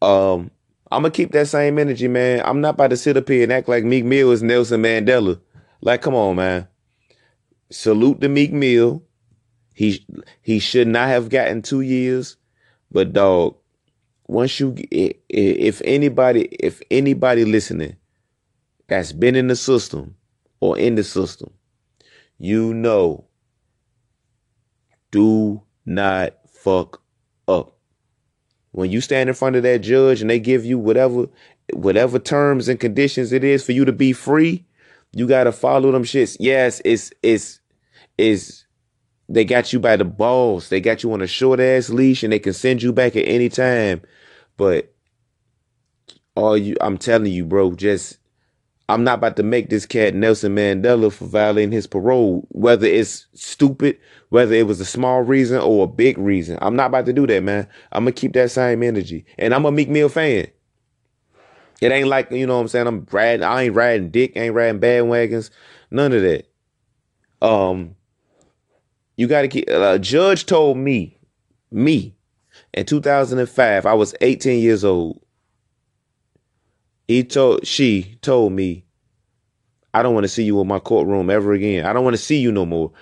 Um, 0.00 0.50
I'm 0.92 1.02
gonna 1.02 1.10
keep 1.10 1.32
that 1.32 1.48
same 1.48 1.78
energy, 1.78 2.06
man. 2.06 2.42
I'm 2.44 2.60
not 2.60 2.74
about 2.74 2.90
to 2.90 2.96
sit 2.96 3.16
up 3.16 3.28
here 3.28 3.42
and 3.42 3.52
act 3.52 3.68
like 3.68 3.84
Meek 3.84 4.04
Mill 4.04 4.30
is 4.30 4.42
Nelson 4.42 4.82
Mandela. 4.82 5.40
Like, 5.80 6.02
come 6.02 6.14
on, 6.14 6.36
man. 6.36 6.68
Salute 7.70 8.20
to 8.20 8.28
Meek 8.28 8.52
Mill. 8.52 9.02
He 9.74 10.04
he 10.42 10.58
should 10.58 10.88
not 10.88 11.08
have 11.08 11.28
gotten 11.28 11.62
two 11.62 11.80
years, 11.80 12.36
but 12.90 13.12
dog, 13.12 13.56
once 14.26 14.60
you 14.60 14.74
if 14.90 15.80
anybody 15.84 16.44
if 16.44 16.82
anybody 16.90 17.44
listening 17.44 17.96
that's 18.86 19.12
been 19.12 19.36
in 19.36 19.48
the 19.48 19.56
system 19.56 20.16
or 20.60 20.78
in 20.78 20.94
the 20.94 21.04
system, 21.04 21.52
you 22.38 22.74
know, 22.74 23.24
do 25.10 25.62
not 25.88 26.34
fuck 26.48 27.02
up 27.46 27.78
when 28.72 28.90
you 28.90 29.00
stand 29.00 29.28
in 29.28 29.34
front 29.34 29.56
of 29.56 29.62
that 29.62 29.80
judge 29.80 30.20
and 30.20 30.30
they 30.30 30.38
give 30.38 30.64
you 30.64 30.78
whatever 30.78 31.26
whatever 31.72 32.18
terms 32.18 32.68
and 32.68 32.80
conditions 32.80 33.32
it 33.32 33.44
is 33.44 33.64
for 33.64 33.72
you 33.72 33.84
to 33.84 33.92
be 33.92 34.12
free, 34.12 34.64
you 35.12 35.26
gotta 35.26 35.52
follow 35.52 35.90
them 35.90 36.04
shits. 36.04 36.36
Yes, 36.38 36.80
it's 36.84 37.10
it's 37.22 37.60
it's 38.16 38.66
they 39.28 39.44
got 39.44 39.72
you 39.72 39.80
by 39.80 39.96
the 39.96 40.04
balls. 40.04 40.68
They 40.68 40.80
got 40.80 41.02
you 41.02 41.12
on 41.12 41.22
a 41.22 41.26
short 41.26 41.60
ass 41.60 41.90
leash 41.90 42.22
and 42.22 42.32
they 42.32 42.38
can 42.38 42.52
send 42.52 42.82
you 42.82 42.92
back 42.92 43.16
at 43.16 43.26
any 43.26 43.48
time. 43.48 44.02
But 44.56 44.94
all 46.34 46.56
you 46.56 46.76
I'm 46.80 46.98
telling 46.98 47.32
you, 47.32 47.44
bro, 47.44 47.72
just 47.74 48.18
I'm 48.88 49.04
not 49.04 49.18
about 49.18 49.36
to 49.36 49.42
make 49.42 49.68
this 49.68 49.84
cat 49.84 50.14
Nelson 50.14 50.54
Mandela 50.54 51.12
for 51.12 51.26
violating 51.26 51.72
his 51.72 51.86
parole, 51.86 52.46
whether 52.50 52.86
it's 52.86 53.26
stupid, 53.34 53.98
whether 54.30 54.54
it 54.54 54.66
was 54.66 54.80
a 54.80 54.86
small 54.86 55.20
reason 55.20 55.60
or 55.60 55.84
a 55.84 55.88
big 55.88 56.16
reason. 56.16 56.58
I'm 56.62 56.74
not 56.74 56.86
about 56.86 57.04
to 57.06 57.12
do 57.12 57.26
that, 57.26 57.42
man. 57.42 57.68
I'm 57.92 58.04
gonna 58.04 58.12
keep 58.12 58.32
that 58.32 58.50
same 58.50 58.82
energy. 58.82 59.26
And 59.36 59.54
I'm 59.54 59.66
a 59.66 59.70
Meek 59.70 59.90
Mill 59.90 60.08
fan. 60.08 60.46
It 61.80 61.92
ain't 61.92 62.08
like, 62.08 62.30
you 62.30 62.46
know 62.46 62.56
what 62.56 62.62
I'm 62.62 62.68
saying? 62.68 62.86
I'm 62.86 63.06
riding, 63.12 63.44
I 63.44 63.64
ain't 63.64 63.74
riding 63.74 64.10
dick, 64.10 64.32
ain't 64.36 64.54
riding 64.54 64.80
bandwagons, 64.80 65.50
none 65.90 66.12
of 66.12 66.22
that. 66.22 66.50
Um, 67.42 67.94
you 69.16 69.26
gotta 69.26 69.48
keep, 69.48 69.68
a 69.68 69.98
judge 69.98 70.46
told 70.46 70.78
me, 70.78 71.18
me, 71.70 72.16
in 72.72 72.86
2005, 72.86 73.86
I 73.86 73.94
was 73.94 74.14
18 74.22 74.60
years 74.60 74.82
old 74.82 75.20
he 77.08 77.24
told 77.24 77.66
she 77.66 78.18
told 78.20 78.52
me, 78.52 78.84
I 79.94 80.02
don't 80.02 80.14
want 80.14 80.24
to 80.24 80.28
see 80.28 80.44
you 80.44 80.60
in 80.60 80.68
my 80.68 80.78
courtroom 80.78 81.30
ever 81.30 81.54
again. 81.54 81.86
I 81.86 81.92
don't 81.94 82.04
want 82.04 82.14
to 82.14 82.22
see 82.22 82.38
you 82.38 82.52
no 82.52 82.66
more. 82.66 82.92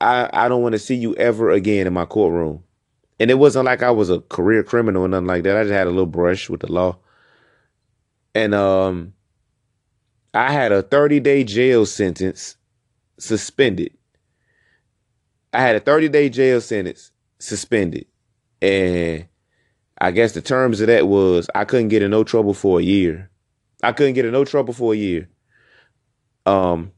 I, 0.00 0.30
I 0.32 0.48
don't 0.48 0.62
want 0.62 0.74
to 0.74 0.78
see 0.78 0.94
you 0.94 1.14
ever 1.16 1.50
again 1.50 1.86
in 1.86 1.92
my 1.92 2.04
courtroom. 2.04 2.62
And 3.18 3.30
it 3.30 3.34
wasn't 3.34 3.64
like 3.64 3.82
I 3.82 3.90
was 3.90 4.10
a 4.10 4.20
career 4.20 4.62
criminal 4.62 5.04
or 5.04 5.08
nothing 5.08 5.26
like 5.26 5.42
that. 5.44 5.56
I 5.56 5.62
just 5.62 5.72
had 5.72 5.86
a 5.86 5.90
little 5.90 6.06
brush 6.06 6.48
with 6.50 6.60
the 6.60 6.70
law. 6.70 6.98
And 8.34 8.54
um 8.54 9.14
I 10.34 10.52
had 10.52 10.72
a 10.72 10.82
30 10.82 11.20
day 11.20 11.44
jail 11.44 11.86
sentence 11.86 12.56
suspended. 13.18 13.96
I 15.52 15.60
had 15.62 15.76
a 15.76 15.80
30 15.80 16.08
day 16.10 16.28
jail 16.28 16.60
sentence 16.60 17.10
suspended. 17.38 18.06
And 18.60 19.26
I 19.98 20.10
guess 20.10 20.32
the 20.32 20.42
terms 20.42 20.80
of 20.80 20.88
that 20.88 21.06
was 21.06 21.48
I 21.54 21.64
couldn't 21.64 21.88
get 21.88 22.02
in 22.02 22.10
no 22.10 22.24
trouble 22.24 22.54
for 22.54 22.80
a 22.80 22.82
year. 22.82 23.30
I 23.82 23.92
couldn't 23.92 24.14
get 24.14 24.24
in 24.24 24.32
no 24.32 24.44
trouble 24.44 24.74
for 24.74 24.94
a 24.94 24.96
year. 24.96 25.28
Um, 26.46 26.92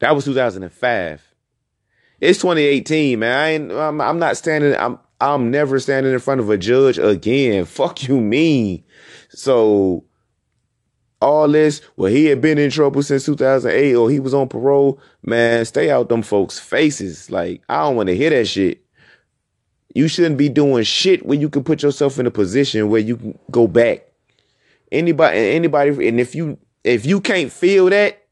that 0.00 0.14
was 0.14 0.24
2005. 0.24 1.34
It's 2.20 2.38
2018, 2.38 3.18
man. 3.18 3.38
I 3.38 3.48
ain't, 3.50 3.72
I'm, 3.72 4.00
I'm 4.00 4.18
not 4.18 4.36
standing. 4.36 4.74
I'm 4.74 4.98
I'm 5.20 5.50
never 5.50 5.78
standing 5.78 6.12
in 6.12 6.18
front 6.18 6.40
of 6.40 6.50
a 6.50 6.58
judge 6.58 6.98
again. 6.98 7.64
Fuck 7.66 8.08
you, 8.08 8.20
mean. 8.20 8.84
So 9.30 10.04
all 11.20 11.48
this, 11.48 11.80
well, 11.96 12.12
he 12.12 12.26
had 12.26 12.40
been 12.40 12.58
in 12.58 12.70
trouble 12.70 13.02
since 13.02 13.24
2008 13.24 13.94
or 13.94 14.10
he 14.10 14.20
was 14.20 14.34
on 14.34 14.48
parole. 14.48 15.00
Man, 15.22 15.64
stay 15.64 15.90
out 15.90 16.08
them 16.08 16.22
folks' 16.22 16.58
faces. 16.58 17.30
Like 17.30 17.62
I 17.68 17.82
don't 17.82 17.96
want 17.96 18.08
to 18.08 18.16
hear 18.16 18.30
that 18.30 18.46
shit. 18.46 18.85
You 19.96 20.08
shouldn't 20.08 20.36
be 20.36 20.50
doing 20.50 20.84
shit 20.84 21.24
where 21.24 21.38
you 21.38 21.48
can 21.48 21.64
put 21.64 21.82
yourself 21.82 22.18
in 22.18 22.26
a 22.26 22.30
position 22.30 22.90
where 22.90 23.00
you 23.00 23.16
can 23.16 23.38
go 23.50 23.66
back. 23.66 24.06
Anybody, 24.92 25.38
anybody, 25.38 26.06
and 26.06 26.20
if 26.20 26.34
you 26.34 26.58
if 26.84 27.06
you 27.06 27.18
can't 27.18 27.50
feel 27.50 27.88
that, 27.88 28.22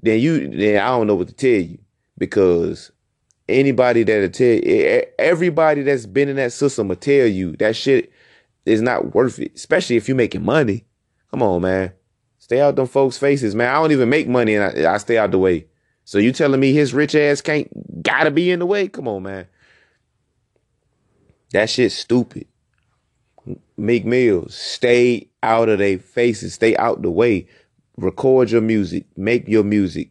then 0.00 0.20
you 0.20 0.48
then 0.48 0.80
I 0.80 0.86
don't 0.86 1.08
know 1.08 1.16
what 1.16 1.26
to 1.26 1.34
tell 1.34 1.60
you 1.60 1.78
because 2.18 2.92
anybody 3.48 4.04
that'll 4.04 4.28
tell 4.28 4.60
everybody 5.18 5.82
that's 5.82 6.06
been 6.06 6.28
in 6.28 6.36
that 6.36 6.52
system 6.52 6.86
will 6.86 6.94
tell 6.94 7.26
you 7.26 7.56
that 7.56 7.74
shit 7.74 8.12
is 8.64 8.80
not 8.80 9.12
worth 9.12 9.40
it, 9.40 9.56
especially 9.56 9.96
if 9.96 10.06
you're 10.06 10.16
making 10.16 10.44
money. 10.44 10.84
Come 11.32 11.42
on, 11.42 11.62
man. 11.62 11.94
Stay 12.38 12.60
out 12.60 12.76
them 12.76 12.86
folks' 12.86 13.18
faces, 13.18 13.56
man. 13.56 13.70
I 13.70 13.82
don't 13.82 13.90
even 13.90 14.08
make 14.08 14.28
money 14.28 14.54
and 14.54 14.86
I, 14.86 14.94
I 14.94 14.98
stay 14.98 15.18
out 15.18 15.32
the 15.32 15.38
way. 15.38 15.66
So 16.04 16.18
you 16.18 16.30
telling 16.30 16.60
me 16.60 16.72
his 16.72 16.94
rich 16.94 17.16
ass 17.16 17.40
can't 17.40 17.68
gotta 18.04 18.30
be 18.30 18.52
in 18.52 18.60
the 18.60 18.66
way? 18.66 18.86
Come 18.86 19.08
on, 19.08 19.24
man. 19.24 19.48
That 21.52 21.70
shit's 21.70 21.94
stupid. 21.94 22.46
Meek 23.76 24.04
Mills, 24.04 24.54
stay 24.54 25.28
out 25.42 25.68
of 25.68 25.78
their 25.78 25.98
faces, 25.98 26.54
stay 26.54 26.76
out 26.76 27.02
the 27.02 27.10
way. 27.10 27.46
Record 27.96 28.50
your 28.50 28.60
music, 28.60 29.04
make 29.16 29.48
your 29.48 29.64
music. 29.64 30.10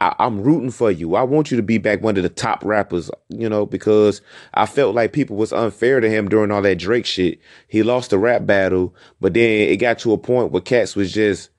I, 0.00 0.14
am 0.18 0.42
rooting 0.42 0.70
for 0.70 0.90
you. 0.90 1.14
I 1.14 1.22
want 1.22 1.50
you 1.50 1.56
to 1.56 1.62
be 1.62 1.78
back 1.78 2.02
one 2.02 2.16
of 2.16 2.22
the 2.22 2.28
top 2.28 2.62
rappers, 2.64 3.10
you 3.28 3.48
know, 3.48 3.64
because 3.64 4.20
I 4.52 4.66
felt 4.66 4.94
like 4.94 5.12
people 5.12 5.36
was 5.36 5.52
unfair 5.52 6.00
to 6.00 6.10
him 6.10 6.28
during 6.28 6.50
all 6.50 6.60
that 6.62 6.78
Drake 6.78 7.06
shit. 7.06 7.40
He 7.68 7.82
lost 7.82 8.10
the 8.10 8.18
rap 8.18 8.44
battle, 8.44 8.94
but 9.20 9.32
then 9.34 9.68
it 9.68 9.76
got 9.78 9.98
to 10.00 10.12
a 10.12 10.18
point 10.18 10.52
where 10.52 10.60
cats 10.60 10.96
was 10.96 11.12
just 11.12 11.50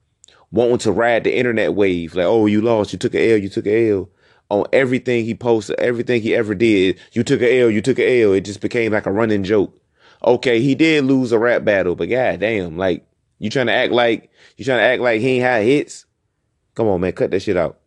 wanting 0.51 0.77
to 0.79 0.91
ride 0.91 1.23
the 1.23 1.35
internet 1.35 1.73
wave. 1.73 2.15
Like, 2.15 2.25
oh, 2.25 2.45
you 2.45 2.61
lost, 2.61 2.93
you 2.93 2.99
took 2.99 3.15
an 3.15 3.21
L, 3.21 3.37
you 3.37 3.49
took 3.49 3.65
an 3.65 3.91
L. 3.91 4.09
On 4.49 4.65
everything 4.71 5.25
he 5.25 5.35
posted, 5.35 5.77
everything 5.79 6.21
he 6.21 6.33
ever 6.33 6.55
did, 6.55 6.99
you 7.11 7.23
took 7.23 7.41
a 7.41 7.61
L, 7.61 7.69
you 7.69 7.81
took 7.81 7.99
a 7.99 8.23
L. 8.23 8.31
It 8.31 8.41
just 8.41 8.61
became 8.61 8.93
like 8.93 9.05
a 9.05 9.11
running 9.11 9.43
joke. 9.43 9.77
Okay, 10.23 10.61
he 10.61 10.73
did 10.73 11.03
lose 11.03 11.31
a 11.31 11.39
rap 11.39 11.65
battle, 11.65 11.95
but 11.95 12.09
god 12.09 12.39
damn, 12.39 12.77
like 12.77 13.05
you 13.39 13.49
trying 13.49 13.67
to 13.67 13.73
act 13.73 13.91
like 13.91 14.31
you 14.55 14.65
trying 14.65 14.79
to 14.79 14.83
act 14.83 15.01
like 15.01 15.21
he 15.21 15.35
ain't 15.35 15.43
had 15.43 15.63
hits. 15.63 16.05
Come 16.75 16.87
on, 16.87 17.01
man, 17.01 17.11
cut 17.11 17.31
that 17.31 17.41
shit 17.41 17.57
out. 17.57 17.79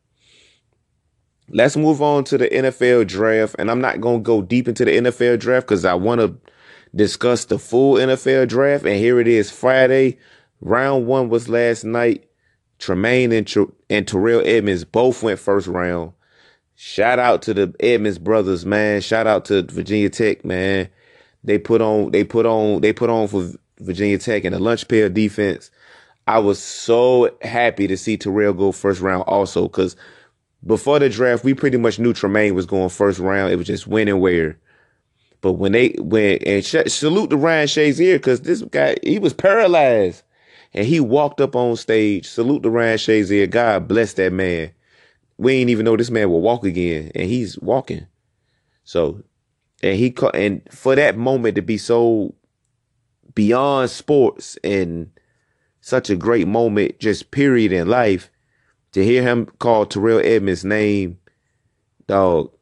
Let's 1.53 1.77
move 1.77 2.01
on 2.01 2.25
to 2.25 2.39
the 2.39 2.49
NFL 2.49 3.09
draft. 3.09 3.57
And 3.59 3.71
I'm 3.71 3.81
not 3.81 4.01
to 4.01 4.19
go 4.19 4.43
deep 4.43 4.69
into 4.69 4.85
the 4.85 4.93
NFL 4.93 5.41
draft 5.41 5.67
because 5.67 5.85
I 5.85 5.95
want 5.95 6.21
to 6.21 6.37
discuss 6.95 7.45
the 7.45 7.59
full 7.59 7.95
NFL 7.95 8.49
draft. 8.49 8.85
And 8.85 8.97
here 8.97 9.19
it 9.21 9.27
is 9.27 9.51
Friday. 9.51 10.19
Round 10.61 11.07
one 11.07 11.29
was 11.29 11.49
last 11.49 11.85
night. 11.85 12.27
Tremaine 12.79 13.33
and, 13.33 13.47
Ter- 13.47 13.73
and 13.89 14.07
Terrell 14.07 14.43
Edmunds 14.45 14.85
both 14.85 15.23
went 15.23 15.41
first 15.41 15.67
round. 15.67 16.13
Shout 16.83 17.19
out 17.19 17.43
to 17.43 17.53
the 17.53 17.75
Edmunds 17.81 18.19
brothers, 18.19 18.65
man. 18.65 19.03
Shout 19.03 19.27
out 19.27 19.45
to 19.45 19.65
Virginia 19.65 20.09
Tech, 20.09 20.47
man. 20.47 20.89
They 21.45 21.59
put 21.59 21.83
on, 21.83 22.11
they 22.11 22.25
put 22.25 22.47
on, 22.47 22.81
they 22.81 22.95
put 22.95 23.11
on 23.11 23.29
for 23.29 23.51
Virginia 23.81 24.17
Tech 24.17 24.45
and 24.45 24.55
the 24.55 24.59
lunch 24.59 24.89
pail 24.89 25.11
defense. 25.11 25.71
I 26.27 26.39
was 26.39 26.59
so 26.59 27.37
happy 27.43 27.87
to 27.87 27.99
see 27.99 28.17
Terrell 28.17 28.55
go 28.55 28.73
first 28.73 29.03
round 29.03 29.25
also 29.27 29.69
because 29.69 29.95
before 30.67 30.99
the 30.99 31.11
draft, 31.11 31.45
we 31.45 31.53
pretty 31.53 31.77
much 31.77 31.99
knew 31.99 32.15
Tremaine 32.15 32.55
was 32.55 32.65
going 32.65 32.89
first 32.89 33.19
round. 33.19 33.53
It 33.53 33.57
was 33.57 33.67
just 33.67 33.87
when 33.87 34.09
and 34.09 34.23
where. 34.23 34.57
But 35.43 35.53
when 35.53 35.73
they 35.73 35.95
went 35.99 36.45
and 36.47 36.65
sh- 36.65 36.77
salute 36.87 37.29
to 37.29 37.37
Ryan 37.37 37.67
Shazier 37.67 38.15
because 38.15 38.41
this 38.41 38.63
guy 38.63 38.97
he 39.03 39.19
was 39.19 39.35
paralyzed 39.35 40.23
and 40.73 40.87
he 40.87 40.99
walked 40.99 41.43
up 41.43 41.55
on 41.55 41.77
stage. 41.77 42.27
Salute 42.27 42.63
to 42.63 42.71
Ryan 42.71 42.97
Shazier. 42.97 43.51
God 43.51 43.87
bless 43.87 44.15
that 44.15 44.33
man. 44.33 44.71
We 45.41 45.55
ain't 45.55 45.71
even 45.71 45.87
know 45.87 45.97
this 45.97 46.11
man 46.11 46.29
will 46.29 46.43
walk 46.43 46.67
again, 46.67 47.11
and 47.15 47.25
he's 47.25 47.59
walking. 47.61 48.07
So, 48.85 49.23
and 49.83 49.97
he 49.97 50.11
caught, 50.11 50.37
and 50.37 50.61
for 50.71 50.95
that 50.95 51.17
moment 51.17 51.55
to 51.55 51.63
be 51.63 51.79
so 51.79 52.35
beyond 53.35 53.89
sports 53.89 54.59
and 54.63 55.11
such 55.81 56.11
a 56.11 56.17
great 56.17 56.47
moment, 56.47 56.99
just 56.99 57.31
period 57.31 57.73
in 57.73 57.89
life 57.89 58.31
to 58.93 59.03
hear 59.03 59.23
him 59.23 59.47
call 59.47 59.87
Terrell 59.87 60.21
Edmunds' 60.23 60.63
name, 60.63 61.19
dog, 62.07 62.53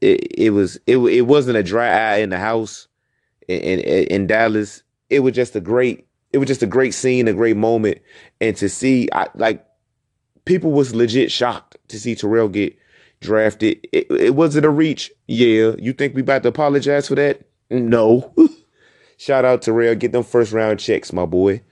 it, 0.00 0.26
it 0.36 0.50
was 0.50 0.80
it 0.88 0.96
it 0.96 1.22
wasn't 1.22 1.58
a 1.58 1.62
dry 1.62 1.88
eye 1.88 2.16
in 2.16 2.30
the 2.30 2.38
house 2.38 2.88
in, 3.46 3.60
in, 3.60 4.06
in 4.08 4.26
Dallas. 4.26 4.82
It 5.10 5.20
was 5.20 5.32
just 5.32 5.54
a 5.54 5.60
great 5.60 6.08
it 6.32 6.38
was 6.38 6.48
just 6.48 6.64
a 6.64 6.66
great 6.66 6.92
scene, 6.92 7.28
a 7.28 7.32
great 7.32 7.56
moment, 7.56 7.98
and 8.40 8.56
to 8.56 8.68
see 8.68 9.08
I 9.12 9.28
like 9.36 9.64
people 10.46 10.72
was 10.72 10.94
legit 10.94 11.30
shocked 11.30 11.76
to 11.88 12.00
see 12.00 12.14
Terrell 12.14 12.48
get 12.48 12.76
drafted. 13.20 13.86
It, 13.92 14.10
it 14.10 14.34
wasn't 14.34 14.66
a 14.66 14.70
reach. 14.70 15.12
Yeah, 15.26 15.74
you 15.78 15.92
think 15.92 16.14
we 16.14 16.22
about 16.22 16.42
to 16.44 16.48
apologize 16.48 17.08
for 17.08 17.14
that? 17.16 17.42
No. 17.70 18.34
Shout 19.18 19.44
out 19.44 19.62
Terrell, 19.62 19.94
get 19.94 20.12
them 20.12 20.24
first 20.24 20.52
round 20.52 20.80
checks, 20.80 21.12
my 21.12 21.26
boy 21.26 21.62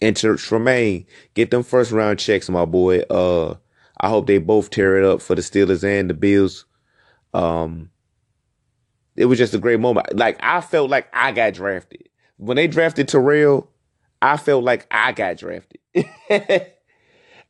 and 0.00 0.16
to 0.16 0.36
Tremaine, 0.36 1.06
get 1.34 1.50
them 1.50 1.62
first 1.62 1.92
round 1.92 2.18
checks, 2.18 2.48
my 2.48 2.64
boy. 2.64 3.00
Uh, 3.10 3.54
I 4.00 4.08
hope 4.08 4.26
they 4.26 4.38
both 4.38 4.70
tear 4.70 4.98
it 4.98 5.04
up 5.04 5.22
for 5.22 5.34
the 5.34 5.42
Steelers 5.42 5.84
and 5.84 6.10
the 6.10 6.14
Bills. 6.14 6.66
Um, 7.32 7.90
it 9.16 9.26
was 9.26 9.38
just 9.38 9.54
a 9.54 9.58
great 9.58 9.80
moment. 9.80 10.14
Like 10.16 10.38
I 10.42 10.60
felt 10.60 10.90
like 10.90 11.08
I 11.12 11.32
got 11.32 11.54
drafted 11.54 12.08
when 12.36 12.56
they 12.56 12.66
drafted 12.66 13.08
Terrell. 13.08 13.70
I 14.20 14.36
felt 14.36 14.64
like 14.64 14.86
I 14.90 15.12
got 15.12 15.38
drafted. 15.38 15.80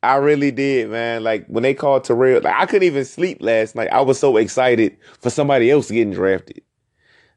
I 0.07 0.15
really 0.17 0.51
did, 0.51 0.89
man. 0.89 1.23
Like 1.23 1.45
when 1.47 1.63
they 1.63 1.73
called 1.73 2.03
Terrell, 2.03 2.41
like 2.41 2.55
I 2.55 2.65
couldn't 2.65 2.87
even 2.87 3.05
sleep 3.05 3.39
last 3.41 3.75
night. 3.75 3.91
I 3.91 4.01
was 4.01 4.19
so 4.19 4.37
excited 4.37 4.97
for 5.19 5.29
somebody 5.29 5.69
else 5.69 5.91
getting 5.91 6.13
drafted. 6.13 6.61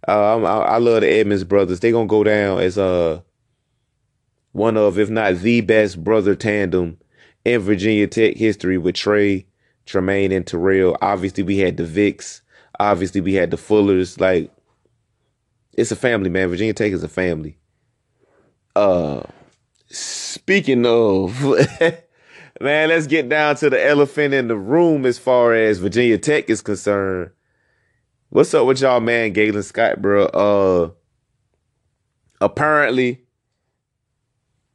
Uh, 0.07 0.39
I, 0.43 0.59
I 0.59 0.79
love 0.79 1.03
the 1.03 1.09
Edmunds 1.09 1.45
brothers. 1.45 1.81
They're 1.81 1.93
gonna 1.93 2.07
go 2.07 2.25
down 2.25 2.61
as 2.61 2.79
uh 2.79 3.21
one 4.53 4.77
of, 4.77 4.99
if 4.99 5.11
not 5.11 5.37
the 5.37 5.61
best 5.61 6.03
brother 6.03 6.35
tandem 6.35 6.99
in 7.45 7.61
Virginia 7.61 8.07
Tech 8.07 8.37
history 8.37 8.79
with 8.79 8.95
Trey, 8.95 9.47
Tremaine, 9.87 10.33
and 10.33 10.47
Terrell. 10.47 10.97
Obviously, 11.01 11.43
we 11.43 11.59
had 11.59 11.77
the 11.77 11.85
Vicks. 11.85 12.41
Obviously, 12.79 13.21
we 13.21 13.35
had 13.35 13.51
the 13.51 13.57
Fullers. 13.57 14.19
Like, 14.21 14.51
it's 15.75 15.93
a 15.93 15.97
family, 15.97 16.31
man. 16.31 16.49
Virginia 16.49 16.75
Tech 16.75 16.93
is 16.93 17.05
a 17.05 17.09
family. 17.09 17.59
Uh, 18.75 19.23
speaking 19.89 20.85
of, 20.87 21.41
man, 22.61 22.91
let's 22.91 23.07
get 23.07 23.29
down 23.29 23.57
to 23.57 23.71
the 23.71 23.85
elephant 23.85 24.35
in 24.35 24.49
the 24.49 24.57
room 24.57 25.07
as 25.07 25.19
far 25.19 25.55
as 25.55 25.79
Virginia 25.79 26.19
Tech 26.19 26.51
is 26.51 26.61
concerned. 26.61 27.31
What's 28.29 28.55
up 28.55 28.67
with 28.67 28.81
y'all, 28.81 29.01
man? 29.01 29.33
Galen 29.33 29.63
Scott, 29.63 30.01
bro. 30.01 30.27
Uh, 30.27 30.91
apparently, 32.41 33.25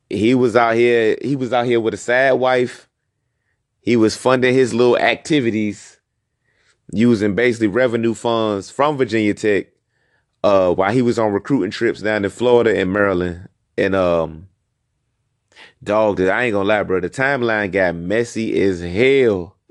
he 0.10 0.36
was 0.36 0.56
out 0.56 0.76
here, 0.76 1.18
he 1.22 1.36
was 1.36 1.54
out 1.54 1.66
here 1.66 1.80
with 1.80 1.94
a 1.94 1.98
sad 1.98 2.34
wife. 2.34 2.90
He 3.82 3.96
was 3.96 4.18
funding 4.18 4.54
his 4.54 4.74
little 4.74 4.98
activities 4.98 6.00
using 6.92 7.36
basically 7.36 7.68
revenue 7.68 8.14
funds 8.14 8.70
from 8.70 8.98
Virginia 8.98 9.34
Tech 9.34 9.68
uh, 10.44 10.74
while 10.74 10.92
he 10.92 11.02
was 11.02 11.20
on 11.20 11.32
recruiting 11.32 11.72
trips 11.72 12.02
down 12.02 12.26
in 12.26 12.32
Florida 12.32 12.78
and 12.78 12.92
Maryland. 12.92 13.48
And 13.78 13.94
um 13.96 14.48
dog, 15.84 16.22
I 16.22 16.44
ain't 16.44 16.54
gonna 16.54 16.68
lie, 16.68 16.84
bro. 16.84 17.00
The 17.00 17.10
timeline 17.10 17.72
got 17.72 17.96
messy 17.96 18.62
as 18.62 18.82
hell. 18.82 19.56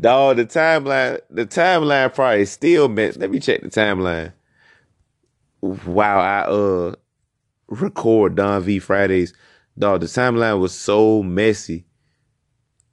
dog, 0.00 0.36
the 0.36 0.46
timeline, 0.46 1.20
the 1.30 1.46
timeline 1.46 2.14
probably 2.14 2.44
still 2.46 2.88
messy. 2.88 3.20
Let 3.20 3.30
me 3.30 3.40
check 3.40 3.62
the 3.62 3.68
timeline. 3.68 4.32
Wow, 5.60 6.20
I 6.20 6.40
uh 6.42 6.94
record 7.68 8.36
Don 8.36 8.62
V 8.62 8.78
Fridays, 8.78 9.34
dog, 9.78 10.00
the 10.00 10.06
timeline 10.06 10.60
was 10.60 10.72
so 10.74 11.22
messy. 11.22 11.86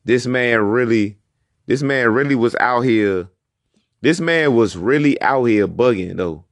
This 0.05 0.25
man 0.25 0.61
really, 0.61 1.17
this 1.65 1.81
man 1.81 2.09
really 2.09 2.35
was 2.35 2.55
out 2.55 2.81
here. 2.81 3.29
This 4.01 4.19
man 4.19 4.53
was 4.53 4.75
really 4.75 5.21
out 5.21 5.45
here 5.45 5.67
bugging 5.67 6.17
though. 6.17 6.45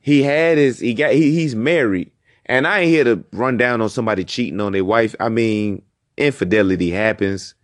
He 0.00 0.22
had 0.22 0.58
his, 0.58 0.80
he 0.80 0.92
got, 0.92 1.12
he, 1.12 1.32
he's 1.32 1.54
married. 1.54 2.10
And 2.46 2.66
I 2.66 2.80
ain't 2.80 2.90
here 2.90 3.04
to 3.04 3.24
run 3.32 3.56
down 3.56 3.80
on 3.80 3.88
somebody 3.88 4.24
cheating 4.24 4.60
on 4.60 4.72
their 4.72 4.84
wife. 4.84 5.14
I 5.18 5.28
mean, 5.28 5.82
infidelity 6.16 6.90
happens. 6.90 7.54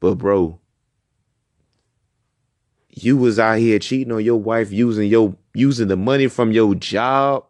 But 0.00 0.16
bro, 0.16 0.58
you 2.88 3.16
was 3.16 3.38
out 3.38 3.58
here 3.58 3.78
cheating 3.78 4.12
on 4.12 4.24
your 4.24 4.40
wife 4.40 4.72
using 4.72 5.08
your 5.08 5.36
using 5.54 5.88
the 5.88 5.96
money 5.96 6.26
from 6.26 6.50
your 6.50 6.74
job 6.74 7.44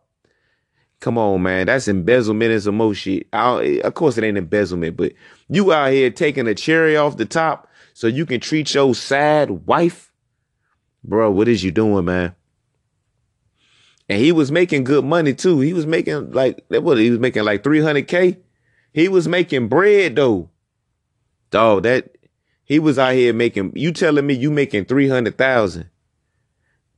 Come 1.03 1.18
on, 1.18 1.42
man. 1.42 1.66
That's 1.66 1.88
embezzlement 1.88 2.53
and 2.53 2.62
some 2.62 2.77
more 2.77 2.94
shit. 2.94 3.27
Eh, 3.33 3.81
of 3.81 3.94
course, 3.94 4.16
it 4.16 4.22
ain't 4.22 4.38
embezzlement, 4.38 4.96
but 4.96 5.12
you 5.48 5.72
out 5.72 5.90
here 5.90 6.11
taking 6.11 6.46
a 6.46 6.55
cherry 6.55 6.96
off 6.96 7.16
the 7.16 7.25
top 7.25 7.68
so 7.92 8.07
you 8.07 8.25
can 8.25 8.38
treat 8.38 8.72
your 8.72 8.94
sad 8.94 9.66
wife. 9.66 10.12
Bro, 11.03 11.33
what 11.33 11.48
is 11.48 11.64
you 11.64 11.72
doing, 11.72 12.05
man? 12.05 12.37
And 14.09 14.21
he 14.21 14.33
was 14.33 14.53
making 14.53 14.85
good 14.85 15.05
money 15.05 15.35
too. 15.35 15.61
He 15.61 15.73
was 15.73 15.87
making 15.87 16.33
like 16.33 16.65
what 16.69 16.99
he 16.99 17.11
was 17.11 17.19
making 17.19 17.45
like 17.45 17.62
300k. 17.62 18.38
He 18.93 19.09
was 19.09 19.29
making 19.29 19.69
bread 19.69 20.17
though. 20.17 20.51
Dog, 21.51 21.85
that 21.85 22.17
he 22.65 22.79
was 22.79 22.99
out 22.99 23.15
here 23.15 23.33
making 23.33 23.73
you 23.75 23.93
telling 23.93 24.27
me 24.27 24.35
you 24.35 24.51
making 24.51 24.87
300,000 24.87 25.88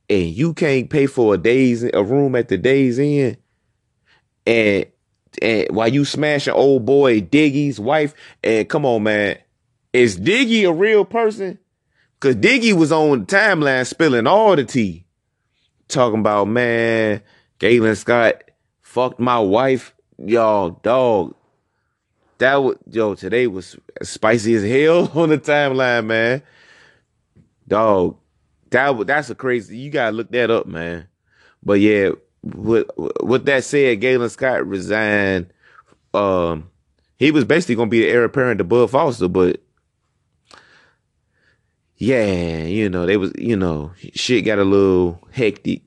and 0.09 0.23
you 0.27 0.55
can't 0.55 0.90
pay 0.90 1.07
for 1.07 1.35
a 1.35 1.38
days 1.38 1.83
a 1.83 2.05
room 2.05 2.37
at 2.37 2.49
the 2.49 2.57
Days 2.59 2.99
Inn 2.99 3.37
and 4.47 4.87
and 5.43 5.67
while 5.71 5.88
you 5.88 6.05
smashing 6.05 6.55
old 6.55 6.87
boy 6.87 7.21
Diggy's 7.21 7.81
wife, 7.81 8.14
and 8.43 8.69
come 8.69 8.87
on, 8.87 9.03
man, 9.03 9.38
is 9.93 10.19
Diggy 10.19 10.69
a 10.69 10.73
real 10.73 11.05
person? 11.05 11.59
Cause 12.21 12.37
Diggy 12.37 12.73
was 12.73 12.93
on 12.93 13.21
the 13.21 13.27
timeline 13.27 13.87
spilling 13.87 14.27
all 14.27 14.57
the 14.57 14.64
tea, 14.64 15.04
talking 15.88 16.20
about 16.20 16.49
man, 16.49 17.23
Galen 17.59 17.97
Scott 17.97 18.42
fucked 18.81 19.20
my 19.20 19.38
wife, 19.38 19.94
y'all 20.18 20.70
dog. 20.83 21.35
That 22.38 22.57
was 22.57 22.77
yo 22.90 23.14
today 23.14 23.47
was 23.47 23.77
spicy 24.03 24.55
as 24.55 24.64
hell 24.64 25.11
on 25.14 25.31
the 25.31 25.38
timeline, 25.38 26.07
man. 26.07 26.42
Dog, 27.66 28.18
that 28.70 29.07
that's 29.07 29.31
a 29.31 29.35
crazy. 29.35 29.79
You 29.79 29.90
gotta 29.90 30.16
look 30.16 30.31
that 30.33 30.51
up, 30.51 30.66
man. 30.66 31.09
But 31.62 31.81
yeah, 31.81 32.11
with 32.42 32.87
with 33.23 33.47
that 33.47 33.64
said, 33.64 34.01
Galen 34.01 34.29
Scott 34.29 34.66
resigned. 34.66 35.53
Um, 36.12 36.70
he 37.18 37.31
was 37.31 37.44
basically 37.44 37.77
gonna 37.77 37.90
be 37.90 38.01
the 38.01 38.09
heir 38.09 38.25
apparent 38.25 38.59
to 38.59 38.64
Bud 38.64 38.90
Foster, 38.90 39.29
but 39.29 39.63
yeah, 42.05 42.64
you 42.64 42.90
know, 42.90 43.07
they 43.07 43.17
was, 43.17 43.33
you 43.38 43.57
know, 43.57 43.93
shit 44.12 44.45
got 44.45 44.59
a 44.59 44.64
little 44.64 45.27
hectic. 45.33 45.83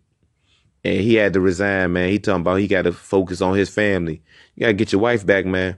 And 0.83 0.99
he 1.01 1.13
had 1.13 1.33
to 1.33 1.39
resign, 1.39 1.93
man. 1.93 2.09
He 2.09 2.17
talking 2.17 2.41
about 2.41 2.55
he 2.55 2.67
got 2.67 2.83
to 2.83 2.91
focus 2.91 3.39
on 3.39 3.55
his 3.55 3.69
family. 3.69 4.23
You 4.55 4.61
got 4.61 4.67
to 4.67 4.73
get 4.73 4.91
your 4.91 5.01
wife 5.01 5.25
back, 5.25 5.45
man. 5.45 5.77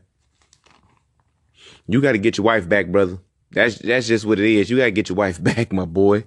You 1.88 2.02
got 2.02 2.13
to 2.13 2.19
get 2.19 2.38
your 2.38 2.45
wife 2.45 2.69
back, 2.69 2.88
brother. 2.88 3.17
That's 3.52 3.80
that's 3.80 4.08
just 4.08 4.25
what 4.25 4.39
it 4.39 4.45
is. 4.45 4.69
You 4.69 4.78
got 4.78 4.86
to 4.86 4.91
get 4.91 5.10
your 5.10 5.17
wife 5.17 5.43
back, 5.43 5.73
my 5.73 5.86
boy. 5.86 6.25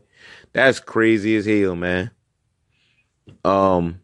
That's 0.52 0.78
crazy 0.78 1.36
as 1.36 1.46
hell, 1.46 1.74
man. 1.74 2.10
Um 3.44 4.00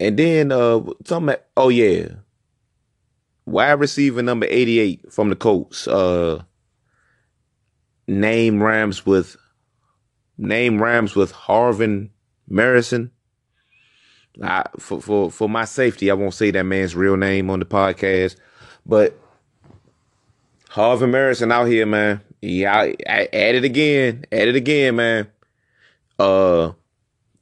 and 0.00 0.18
then 0.18 0.50
uh 0.50 0.80
something 1.04 1.36
oh 1.56 1.68
yeah. 1.68 2.08
Wide 3.44 3.72
receiver 3.72 4.22
number 4.22 4.46
88 4.48 5.12
from 5.12 5.28
the 5.28 5.36
Colts. 5.36 5.86
Uh 5.86 6.44
name 8.06 8.62
rhymes 8.62 9.06
with 9.06 9.36
name 10.38 10.80
rhymes 10.80 11.14
with 11.14 11.32
Harvin 11.32 12.10
Marison. 12.50 13.10
I, 14.42 14.64
for 14.78 15.00
for 15.00 15.30
for 15.30 15.48
my 15.48 15.64
safety, 15.64 16.10
I 16.10 16.14
won't 16.14 16.34
say 16.34 16.50
that 16.50 16.64
man's 16.64 16.96
real 16.96 17.16
name 17.16 17.50
on 17.50 17.58
the 17.58 17.66
podcast, 17.66 18.36
but 18.86 19.18
Harvin 20.70 21.10
Marison 21.10 21.52
out 21.52 21.66
here, 21.66 21.86
man. 21.86 22.22
Yeah, 22.40 22.74
I, 22.74 22.96
I, 23.08 23.28
at 23.32 23.54
it 23.54 23.64
again, 23.64 24.24
at 24.32 24.48
it 24.48 24.56
again, 24.56 24.96
man. 24.96 25.28
Uh, 26.18 26.72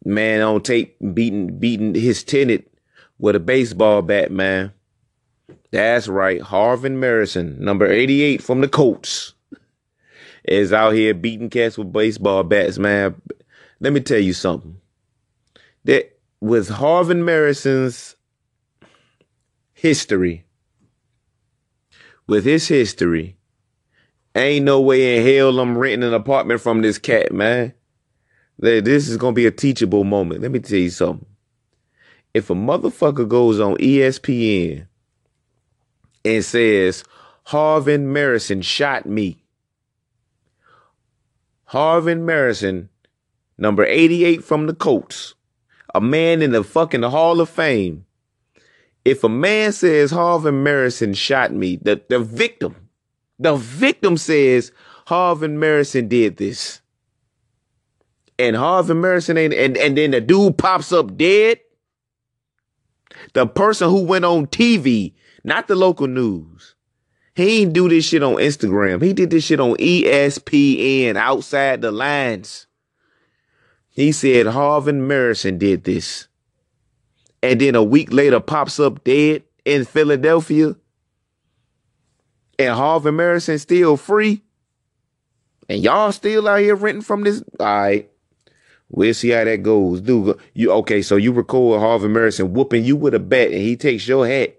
man 0.04 0.42
on 0.42 0.62
tape 0.62 0.96
beating 1.14 1.58
beating 1.58 1.94
his 1.94 2.24
tenant 2.24 2.70
with 3.18 3.36
a 3.36 3.40
baseball 3.40 4.02
bat, 4.02 4.32
man. 4.32 4.72
That's 5.70 6.08
right, 6.08 6.40
Harvin 6.40 6.98
Marison, 6.98 7.58
number 7.58 7.86
eighty-eight 7.86 8.42
from 8.42 8.60
the 8.62 8.68
Colts 8.68 9.34
is 10.50 10.72
out 10.72 10.94
here 10.94 11.14
beating 11.14 11.48
cats 11.48 11.78
with 11.78 11.92
baseball 11.92 12.42
bats, 12.42 12.78
man. 12.78 13.20
Let 13.78 13.92
me 13.92 14.00
tell 14.00 14.18
you 14.18 14.32
something. 14.32 14.76
That 15.84 16.18
with 16.40 16.68
Harvin 16.68 17.22
Marison's 17.22 18.16
history, 19.72 20.44
with 22.26 22.44
his 22.44 22.68
history, 22.68 23.36
ain't 24.34 24.64
no 24.64 24.80
way 24.80 25.16
in 25.16 25.26
hell 25.26 25.58
I'm 25.58 25.78
renting 25.78 26.06
an 26.06 26.14
apartment 26.14 26.60
from 26.60 26.82
this 26.82 26.98
cat, 26.98 27.32
man. 27.32 27.72
This 28.58 29.08
is 29.08 29.16
gonna 29.16 29.32
be 29.32 29.46
a 29.46 29.50
teachable 29.50 30.04
moment. 30.04 30.42
Let 30.42 30.50
me 30.50 30.58
tell 30.58 30.78
you 30.78 30.90
something. 30.90 31.26
If 32.34 32.50
a 32.50 32.54
motherfucker 32.54 33.26
goes 33.26 33.58
on 33.58 33.76
ESPN 33.76 34.86
and 36.24 36.44
says 36.44 37.02
Harvin 37.46 38.12
Marison 38.12 38.62
shot 38.62 39.06
me, 39.06 39.39
Harvin 41.72 42.24
Marison, 42.24 42.88
number 43.56 43.84
88 43.84 44.42
from 44.42 44.66
the 44.66 44.74
Colts, 44.74 45.34
a 45.94 46.00
man 46.00 46.42
in 46.42 46.50
the 46.50 46.64
fucking 46.64 47.02
Hall 47.02 47.40
of 47.40 47.48
Fame. 47.48 48.06
If 49.04 49.22
a 49.22 49.28
man 49.28 49.70
says 49.70 50.10
Harvin 50.10 50.64
Marison 50.64 51.16
shot 51.16 51.52
me, 51.52 51.76
the, 51.76 52.02
the 52.08 52.18
victim, 52.18 52.88
the 53.38 53.54
victim 53.54 54.16
says 54.16 54.72
Harvin 55.06 55.58
Marison 55.58 56.08
did 56.08 56.38
this. 56.38 56.80
And 58.36 58.56
Harvin 58.56 59.00
Marison 59.00 59.38
ain't, 59.38 59.54
and, 59.54 59.76
and 59.76 59.96
then 59.96 60.10
the 60.10 60.20
dude 60.20 60.58
pops 60.58 60.92
up 60.92 61.16
dead. 61.16 61.60
The 63.34 63.46
person 63.46 63.90
who 63.90 64.02
went 64.02 64.24
on 64.24 64.46
TV, 64.48 65.14
not 65.44 65.68
the 65.68 65.76
local 65.76 66.08
news, 66.08 66.69
he 67.40 67.62
ain't 67.62 67.72
do 67.72 67.88
this 67.88 68.04
shit 68.04 68.22
on 68.22 68.34
Instagram. 68.34 69.02
He 69.02 69.12
did 69.12 69.30
this 69.30 69.44
shit 69.44 69.60
on 69.60 69.76
ESPN 69.76 71.16
outside 71.16 71.80
the 71.80 71.90
lines. 71.90 72.66
He 73.88 74.12
said 74.12 74.46
Harvin 74.46 75.06
Marison 75.06 75.58
did 75.58 75.84
this. 75.84 76.28
And 77.42 77.60
then 77.60 77.74
a 77.74 77.82
week 77.82 78.12
later 78.12 78.40
pops 78.40 78.78
up 78.78 79.04
dead 79.04 79.44
in 79.64 79.84
Philadelphia. 79.84 80.76
And 82.58 82.76
Harvin 82.76 83.14
Marison 83.14 83.58
still 83.58 83.96
free. 83.96 84.42
And 85.68 85.82
y'all 85.82 86.12
still 86.12 86.48
out 86.48 86.60
here 86.60 86.74
renting 86.74 87.02
from 87.02 87.24
this. 87.24 87.42
All 87.58 87.66
right. 87.66 88.10
We'll 88.88 89.14
see 89.14 89.30
how 89.30 89.44
that 89.44 89.62
goes. 89.62 90.00
Dude, 90.00 90.36
you 90.52 90.72
okay, 90.72 91.00
so 91.00 91.16
you 91.16 91.32
record 91.32 91.80
Harvin 91.80 92.10
Marison 92.10 92.50
whooping 92.50 92.84
you 92.84 92.96
with 92.96 93.14
a 93.14 93.20
bat 93.20 93.52
and 93.52 93.62
he 93.62 93.76
takes 93.76 94.06
your 94.08 94.26
hat 94.26 94.58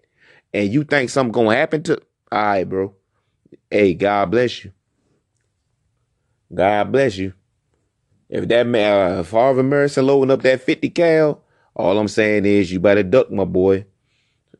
and 0.54 0.72
you 0.72 0.84
think 0.84 1.10
something 1.10 1.34
gonna 1.34 1.56
happen 1.56 1.84
to 1.84 2.02
all 2.32 2.42
right, 2.42 2.64
bro. 2.64 2.96
Hey, 3.70 3.94
God 3.94 4.32
bless 4.32 4.64
you. 4.64 4.72
God 6.54 6.92
bless 6.92 7.18
you. 7.18 7.34
If 8.30 8.48
that 8.48 8.66
man, 8.66 9.18
uh, 9.18 9.20
if 9.20 9.32
Harvin 9.32 9.70
Marison 9.70 10.06
loading 10.06 10.32
up 10.32 10.42
that 10.44 10.62
50 10.62 10.90
cal, 10.92 11.44
all 11.76 11.98
I'm 11.98 12.08
saying 12.08 12.46
is 12.46 12.72
you 12.72 12.80
better 12.80 13.04
duck, 13.04 13.32
my 13.32 13.44
boy. 13.44 13.86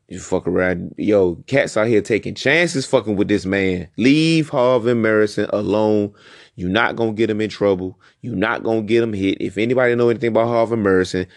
You 0.10 0.20
fuck 0.20 0.46
around. 0.46 0.94
Yo, 0.98 1.36
cats 1.48 1.78
out 1.78 1.88
here 1.88 2.02
taking 2.02 2.36
chances 2.36 2.86
fucking 2.86 3.16
with 3.16 3.30
this 3.30 3.46
man. 3.46 3.88
Leave 3.98 4.52
Harvin 4.52 5.02
Marison 5.02 5.50
alone. 5.54 6.14
You're 6.56 6.70
not 6.70 6.98
gonna 6.98 7.14
get 7.14 7.30
him 7.30 7.40
in 7.40 7.50
trouble. 7.50 7.98
You're 8.20 8.36
not 8.36 8.64
gonna 8.64 8.82
get 8.82 9.04
him 9.04 9.14
hit. 9.14 9.40
If 9.40 9.58
anybody 9.58 9.96
know 9.96 10.10
anything 10.10 10.32
about 10.32 10.48
Harvin 10.48 10.82
Marison, 10.84 11.28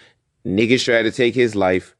niggas 0.45 0.85
try 0.85 1.03
to 1.03 1.13
take 1.13 1.37
his 1.37 1.55
life. 1.55 1.94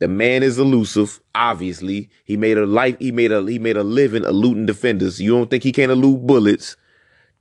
The 0.00 0.08
man 0.08 0.42
is 0.42 0.58
elusive. 0.58 1.20
Obviously, 1.34 2.08
he 2.24 2.36
made 2.36 2.56
a 2.58 2.66
life. 2.66 2.96
He 2.98 3.12
made 3.12 3.32
a 3.32 3.44
he 3.44 3.58
made 3.58 3.76
a 3.76 3.82
living 3.84 4.24
eluding 4.24 4.66
defenders. 4.66 5.20
You 5.20 5.32
don't 5.32 5.50
think 5.50 5.62
he 5.62 5.72
can't 5.72 5.92
elude 5.92 6.26
bullets? 6.26 6.76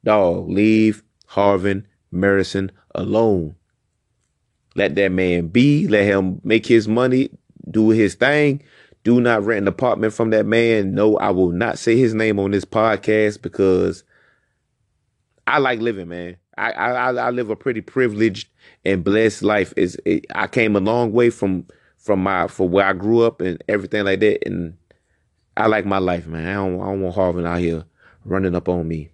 Dog, 0.04 0.50
leave 0.50 1.02
Harvin 1.32 1.86
Marison 2.14 2.70
alone. 2.94 3.56
Let 4.76 4.96
that 4.96 5.12
man 5.12 5.48
be. 5.48 5.88
Let 5.88 6.04
him 6.04 6.42
make 6.44 6.66
his 6.66 6.88
money, 6.88 7.30
do 7.72 7.90
his 7.90 8.16
thing. 8.16 8.62
Do 9.06 9.22
not 9.22 9.46
rent 9.46 9.62
an 9.64 9.68
apartment 9.70 10.14
from 10.14 10.32
that 10.32 10.46
man. 10.46 10.94
No, 10.94 11.18
I 11.18 11.32
will 11.32 11.52
not 11.52 11.80
say 11.80 11.98
his 11.98 12.14
name 12.14 12.40
on 12.40 12.52
this 12.52 12.66
podcast 12.66 13.42
because 13.42 14.04
I 15.48 15.60
like 15.60 15.80
living, 15.80 16.10
man. 16.10 16.36
I 16.58 16.72
I, 16.72 17.14
I 17.14 17.30
live 17.30 17.50
a 17.50 17.56
pretty 17.56 17.80
privileged 17.80 18.50
and 18.84 19.02
blessed 19.02 19.44
life. 19.44 19.74
Is 19.78 19.98
I 20.36 20.48
came 20.48 20.76
a 20.76 20.82
long 20.82 21.14
way 21.14 21.30
from 21.30 21.66
from 22.00 22.24
my 22.24 22.48
for 22.48 22.68
where 22.68 22.86
I 22.86 22.94
grew 22.94 23.22
up 23.22 23.42
and 23.42 23.62
everything 23.68 24.06
like 24.06 24.22
that. 24.22 24.48
And 24.48 24.78
I 25.56 25.68
like 25.68 25.86
my 25.86 26.00
life, 26.00 26.26
man. 26.26 26.48
I 26.48 26.54
don't 26.54 26.82
I 26.82 26.86
don't 26.86 27.02
want 27.02 27.16
Harvin 27.16 27.46
out 27.46 27.60
here 27.60 27.86
running 28.26 28.56
up 28.56 28.70
on 28.70 28.88
me. 28.88 29.12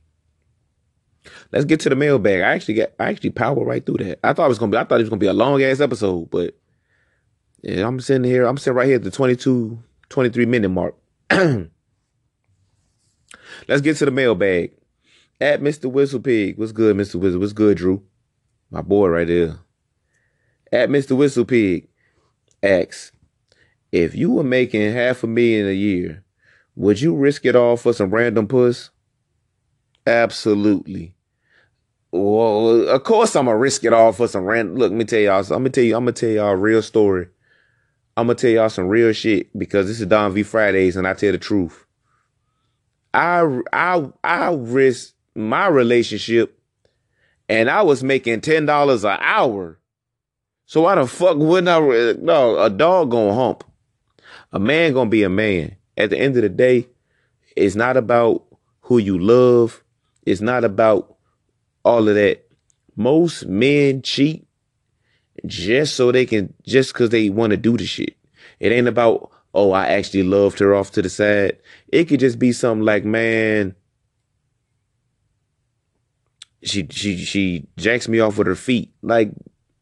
Let's 1.52 1.65
get 1.65 1.80
to 1.82 1.89
the 1.89 1.95
mailbag. 1.95 2.41
I 2.41 2.54
actually 2.54 2.76
got 2.76 2.91
I 3.00 3.10
actually 3.10 3.32
powered 3.32 3.67
right 3.67 3.86
through 3.86 4.06
that. 4.06 4.19
I 4.24 4.34
thought 4.34 4.45
it 4.45 4.50
was 4.50 4.60
gonna 4.60 4.71
be 4.71 4.78
I 4.78 4.84
thought 4.84 5.00
it 5.00 5.04
was 5.04 5.10
gonna 5.10 5.19
be 5.19 5.26
a 5.26 5.34
long 5.34 5.62
ass 5.63 5.82
episode, 5.82 6.30
but 6.30 6.56
yeah, 7.63 7.88
I'm 7.88 8.00
sitting 8.00 8.24
here, 8.24 8.45
I'm 8.45 8.58
sitting 8.58 8.78
right 8.78 8.86
here 8.86 8.98
at 8.98 9.04
the 9.04 9.12
22, 9.12 9.80
23 10.10 10.45
minute 10.45 10.69
mark. 10.69 10.95
Let's 13.67 13.82
get 13.82 13.98
to 13.98 14.06
the 14.06 14.12
mailbag. 14.12 14.74
At 15.41 15.60
Mr. 15.62 15.91
Whistle 15.91 16.21
Pig. 16.21 16.58
What's 16.58 16.71
good, 16.71 16.95
Mr. 16.95 17.15
Whistle? 17.15 17.39
What's 17.39 17.52
good, 17.52 17.78
Drew? 17.78 18.04
My 18.69 18.82
boy 18.82 19.08
right 19.08 19.28
there. 19.28 19.58
At 20.71 20.89
Mr. 20.89 21.17
Whistle 21.17 21.43
Pig 21.43 21.89
asks, 22.65 23.12
if 23.91 24.15
you 24.15 24.32
were 24.32 24.43
making 24.43 24.91
half 24.93 25.23
a 25.23 25.28
million 25.28 25.67
a 25.67 25.71
year, 25.71 26.23
would 26.75 26.99
you 26.99 27.15
risk 27.15 27.45
it 27.45 27.56
all 27.56 27.78
for 27.78 27.93
some 27.93 28.10
random 28.10 28.47
puss? 28.47 28.89
Absolutely. 30.06 31.15
Well, 32.12 32.89
of 32.89 33.04
course 33.04 33.36
I'm 33.36 33.45
gonna 33.45 33.58
risk 33.58 33.84
it 33.84 33.93
all 33.93 34.12
for 34.12 34.28
some 34.28 34.45
random. 34.45 34.75
Look, 34.75 34.91
let 34.91 34.97
me 34.97 35.06
tell 35.06 35.19
y'all. 35.19 35.39
I'm 35.39 35.47
gonna 35.47 35.69
tell 35.69 35.84
you. 35.84 35.95
I'm 35.95 36.04
gonna 36.04 36.13
tell 36.13 36.30
y'all 36.30 36.51
a 36.51 36.56
real 36.56 36.82
story. 36.82 37.28
I'm 38.17 38.28
gonna 38.28 38.36
tell 38.36 38.49
y'all 38.49 38.69
some 38.69 38.88
real 38.88 39.12
shit 39.12 39.58
because 39.58 39.88
this 39.88 39.99
is 39.99 40.08
Don 40.08 40.34
V 40.34 40.43
Fridays 40.43 40.95
and 40.95 41.08
I 41.08 41.13
tell 41.13 41.32
the 41.32 41.38
truth. 41.38 41.86
I 43.13 43.62
I 43.73 44.06
I 44.23 44.54
risk 44.54 45.13
my 45.36 45.67
relationship, 45.67 46.58
and 47.49 47.69
I 47.69 47.82
was 47.82 48.04
making 48.04 48.41
ten 48.41 48.65
dollars 48.65 49.04
an 49.04 49.17
hour 49.21 49.80
so 50.65 50.82
why 50.82 50.95
the 50.95 51.06
fuck 51.06 51.38
wouldn't 51.38 51.69
I? 51.69 51.80
No, 52.21 52.60
a 52.60 52.69
dog 52.69 53.12
gonna 53.12 53.34
hump. 53.34 53.63
A 54.51 54.60
man 54.60 54.93
gonna 54.93 55.10
be 55.10 55.23
a 55.23 55.30
man. 55.30 55.75
At 55.97 56.10
the 56.10 56.19
end 56.19 56.36
of 56.36 56.41
the 56.41 56.49
day, 56.49 56.88
it's 57.56 57.75
not 57.75 57.97
about 57.97 58.43
who 58.82 58.97
you 58.97 59.17
love. 59.17 59.84
It's 60.25 60.41
not 60.41 60.63
about 60.63 61.15
all 61.84 62.08
of 62.10 62.15
that. 62.15 62.47
Most 62.95 63.45
men 63.45 64.01
cheat 64.01 64.47
just 65.45 65.95
so 65.95 66.12
they 66.12 66.25
can, 66.25 66.54
just 66.65 66.93
because 66.93 67.10
they 67.10 67.30
want 67.30 67.51
to 67.51 67.58
do 67.58 67.78
the 67.78 67.86
shit. 67.86 68.15
It 68.60 68.71
ain't 68.71 68.88
about, 68.88 69.32
oh, 69.54 69.71
I 69.71 69.88
actually 69.88 70.23
loved 70.23 70.60
her 70.60 70.73
off 70.73 70.91
to 70.91 71.01
the 71.01 71.10
side. 71.10 71.60
It 71.89 72.06
could 72.06 72.19
just 72.19 72.39
be 72.39 72.51
something 72.51 72.86
like, 72.86 73.06
man, 73.06 73.75
she 76.63 76.88
she 76.89 77.17
she 77.23 77.67
jacks 77.78 78.08
me 78.08 78.19
off 78.19 78.38
with 78.38 78.47
her 78.47 78.56
feet. 78.56 78.91
Like 79.01 79.32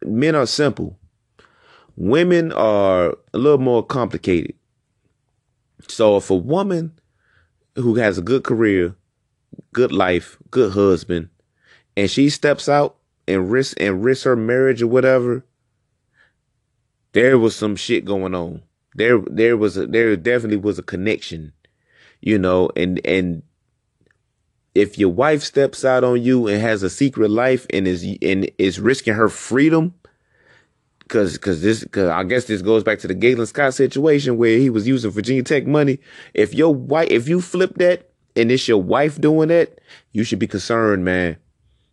men 0.05 0.35
are 0.35 0.45
simple. 0.45 0.97
Women 1.95 2.51
are 2.51 3.15
a 3.33 3.37
little 3.37 3.59
more 3.59 3.85
complicated. 3.85 4.55
So 5.87 6.17
if 6.17 6.29
a 6.29 6.35
woman 6.35 6.99
who 7.75 7.95
has 7.95 8.17
a 8.17 8.21
good 8.21 8.43
career, 8.43 8.95
good 9.73 9.91
life, 9.91 10.37
good 10.49 10.73
husband, 10.73 11.29
and 11.95 12.09
she 12.09 12.29
steps 12.29 12.67
out 12.67 12.97
and 13.27 13.51
risk 13.51 13.79
and 13.79 14.03
risk 14.03 14.25
her 14.25 14.35
marriage 14.35 14.81
or 14.81 14.87
whatever, 14.87 15.45
there 17.13 17.37
was 17.37 17.55
some 17.55 17.75
shit 17.75 18.05
going 18.05 18.33
on. 18.33 18.61
There 18.95 19.19
there 19.27 19.57
was 19.57 19.77
a 19.77 19.87
there 19.87 20.15
definitely 20.15 20.57
was 20.57 20.77
a 20.79 20.83
connection, 20.83 21.53
you 22.21 22.37
know, 22.37 22.69
and 22.75 22.99
and 23.05 23.43
if 24.75 24.97
your 24.97 25.09
wife 25.09 25.43
steps 25.43 25.85
out 25.85 26.03
on 26.03 26.21
you 26.21 26.47
and 26.47 26.61
has 26.61 26.83
a 26.83 26.89
secret 26.89 27.29
life 27.29 27.65
and 27.69 27.87
is 27.87 28.03
and 28.21 28.49
is 28.57 28.79
risking 28.79 29.13
her 29.13 29.29
freedom 29.29 29.93
because 30.99 31.33
because 31.33 31.61
this 31.61 31.83
because 31.83 32.09
I 32.09 32.23
guess 32.23 32.45
this 32.45 32.61
goes 32.61 32.83
back 32.83 32.99
to 32.99 33.07
the 33.07 33.13
Galen 33.13 33.45
Scott 33.45 33.73
situation 33.73 34.37
where 34.37 34.57
he 34.57 34.69
was 34.69 34.87
using 34.87 35.11
Virginia 35.11 35.43
Tech 35.43 35.67
money. 35.67 35.99
If 36.33 36.53
your 36.53 36.73
wife, 36.73 37.09
if 37.11 37.27
you 37.27 37.39
flip 37.39 37.75
that 37.75 38.09
and 38.35 38.51
it's 38.51 38.67
your 38.67 38.81
wife 38.81 39.21
doing 39.21 39.49
that, 39.49 39.79
you 40.11 40.23
should 40.23 40.39
be 40.39 40.47
concerned, 40.47 41.05
man. 41.05 41.37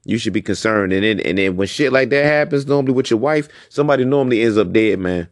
You 0.04 0.16
should 0.16 0.32
be 0.32 0.40
concerned. 0.40 0.94
And 0.94 1.04
then 1.04 1.20
and 1.20 1.36
then 1.36 1.56
when 1.56 1.68
shit 1.68 1.92
like 1.92 2.08
that 2.10 2.24
happens, 2.24 2.66
normally 2.66 2.94
with 2.94 3.10
your 3.10 3.20
wife, 3.20 3.48
somebody 3.68 4.06
normally 4.06 4.42
ends 4.42 4.56
up 4.56 4.72
dead, 4.72 4.98
man. 4.98 5.28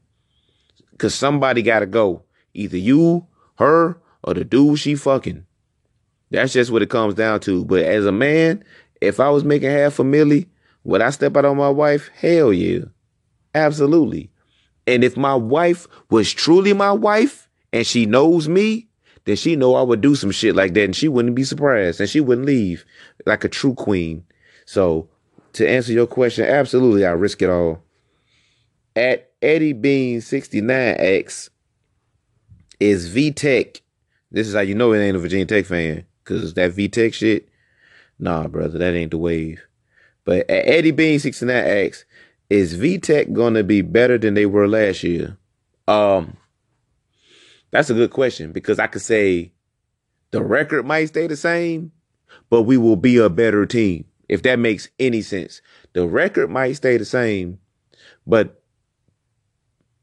Cause 0.99 1.15
somebody 1.15 1.63
gotta 1.63 1.87
go. 1.87 2.25
Either 2.53 2.77
you, 2.77 3.27
her, 3.59 4.01
or 4.25 4.35
the 4.35 4.45
dude 4.45 4.81
she 4.81 4.97
fucking. 4.97 5.47
That's 6.31 6.53
just 6.53 6.71
what 6.71 6.83
it 6.83 6.91
comes 6.91 7.15
down 7.15 7.41
to. 7.41 7.65
But 7.65 7.83
as 7.83 8.07
a 8.07 8.13
man, 8.13 8.65
if 9.01 9.21
I 9.21 9.31
was 9.31 9.45
making 9.45 9.71
half 9.71 9.99
a 9.99 10.03
milli, 10.03 10.47
would 10.85 11.01
I 11.01 11.11
step 11.11 11.37
out 11.37 11.45
on 11.45 11.57
my 11.57 11.71
wife? 11.71 12.11
Hell 12.15 12.53
yeah. 12.53 12.85
Absolutely. 13.55 14.31
And 14.87 15.05
if 15.05 15.17
my 15.17 15.35
wife 15.35 15.87
was 16.11 16.33
truly 16.33 16.73
my 16.73 16.93
wife 16.93 17.49
and 17.73 17.87
she 17.87 18.07
knows 18.07 18.49
me, 18.49 18.89
then 19.25 19.37
she 19.37 19.57
know 19.57 19.75
I 19.75 19.83
would 19.83 20.01
do 20.01 20.15
some 20.15 20.31
shit 20.31 20.55
like 20.55 20.75
that 20.75 20.85
and 20.85 20.97
she 20.97 21.09
wouldn't 21.09 21.35
be 21.35 21.45
surprised 21.45 22.01
and 22.01 22.09
she 22.09 22.21
wouldn't 22.21 22.47
leave 22.47 22.85
like 23.27 23.45
a 23.45 23.49
true 23.49 23.75
queen. 23.75 24.25
So 24.65 25.09
to 25.55 25.69
answer 25.69 25.93
your 25.93 26.07
question, 26.07 26.47
absolutely 26.47 27.05
I 27.05 27.11
risk 27.11 27.43
it 27.43 27.51
all. 27.51 27.83
At 28.97 29.31
Eddie 29.43 29.75
Bean 29.75 30.21
69X 30.21 31.51
is 32.81 33.15
VTech. 33.15 33.81
This 34.31 34.49
is 34.49 34.55
how 34.55 34.61
you 34.61 34.75
know 34.75 34.93
it 34.93 35.01
ain't 35.01 35.17
a 35.17 35.21
Virginia 35.21 35.47
Tech 35.47 35.67
fan. 35.67 36.05
Cause 36.29 36.53
that 36.55 36.73
VTech 36.73 37.15
shit, 37.15 37.49
nah, 38.19 38.47
brother, 38.49 38.79
that 38.79 38.95
ain't 38.95 39.13
the 39.13 39.17
wave. 39.17 39.67
But 40.25 40.45
Eddie 40.51 40.91
Bean 40.91 41.19
69X, 41.19 42.05
is 42.51 42.77
VTech 42.77 43.33
gonna 43.33 43.63
be 43.63 43.81
better 43.81 44.19
than 44.19 44.35
they 44.35 44.45
were 44.45 44.69
last 44.69 45.03
year? 45.03 45.39
Um, 45.87 46.37
that's 47.71 47.89
a 47.89 47.95
good 47.95 48.11
question 48.11 48.53
because 48.53 48.79
I 48.79 48.89
could 48.89 49.01
say 49.01 49.53
the 50.31 50.43
record 50.43 50.85
might 50.85 51.07
stay 51.07 51.29
the 51.29 51.37
same, 51.37 51.93
but 52.51 52.63
we 52.63 52.77
will 52.77 52.97
be 52.97 53.17
a 53.17 53.31
better 53.31 53.65
team. 53.65 54.05
If 54.29 54.43
that 54.43 54.59
makes 54.59 54.91
any 54.99 55.23
sense, 55.23 55.63
the 55.95 56.07
record 56.07 56.51
might 56.51 56.73
stay 56.73 56.99
the 56.99 57.07
same, 57.07 57.59
but 58.27 58.63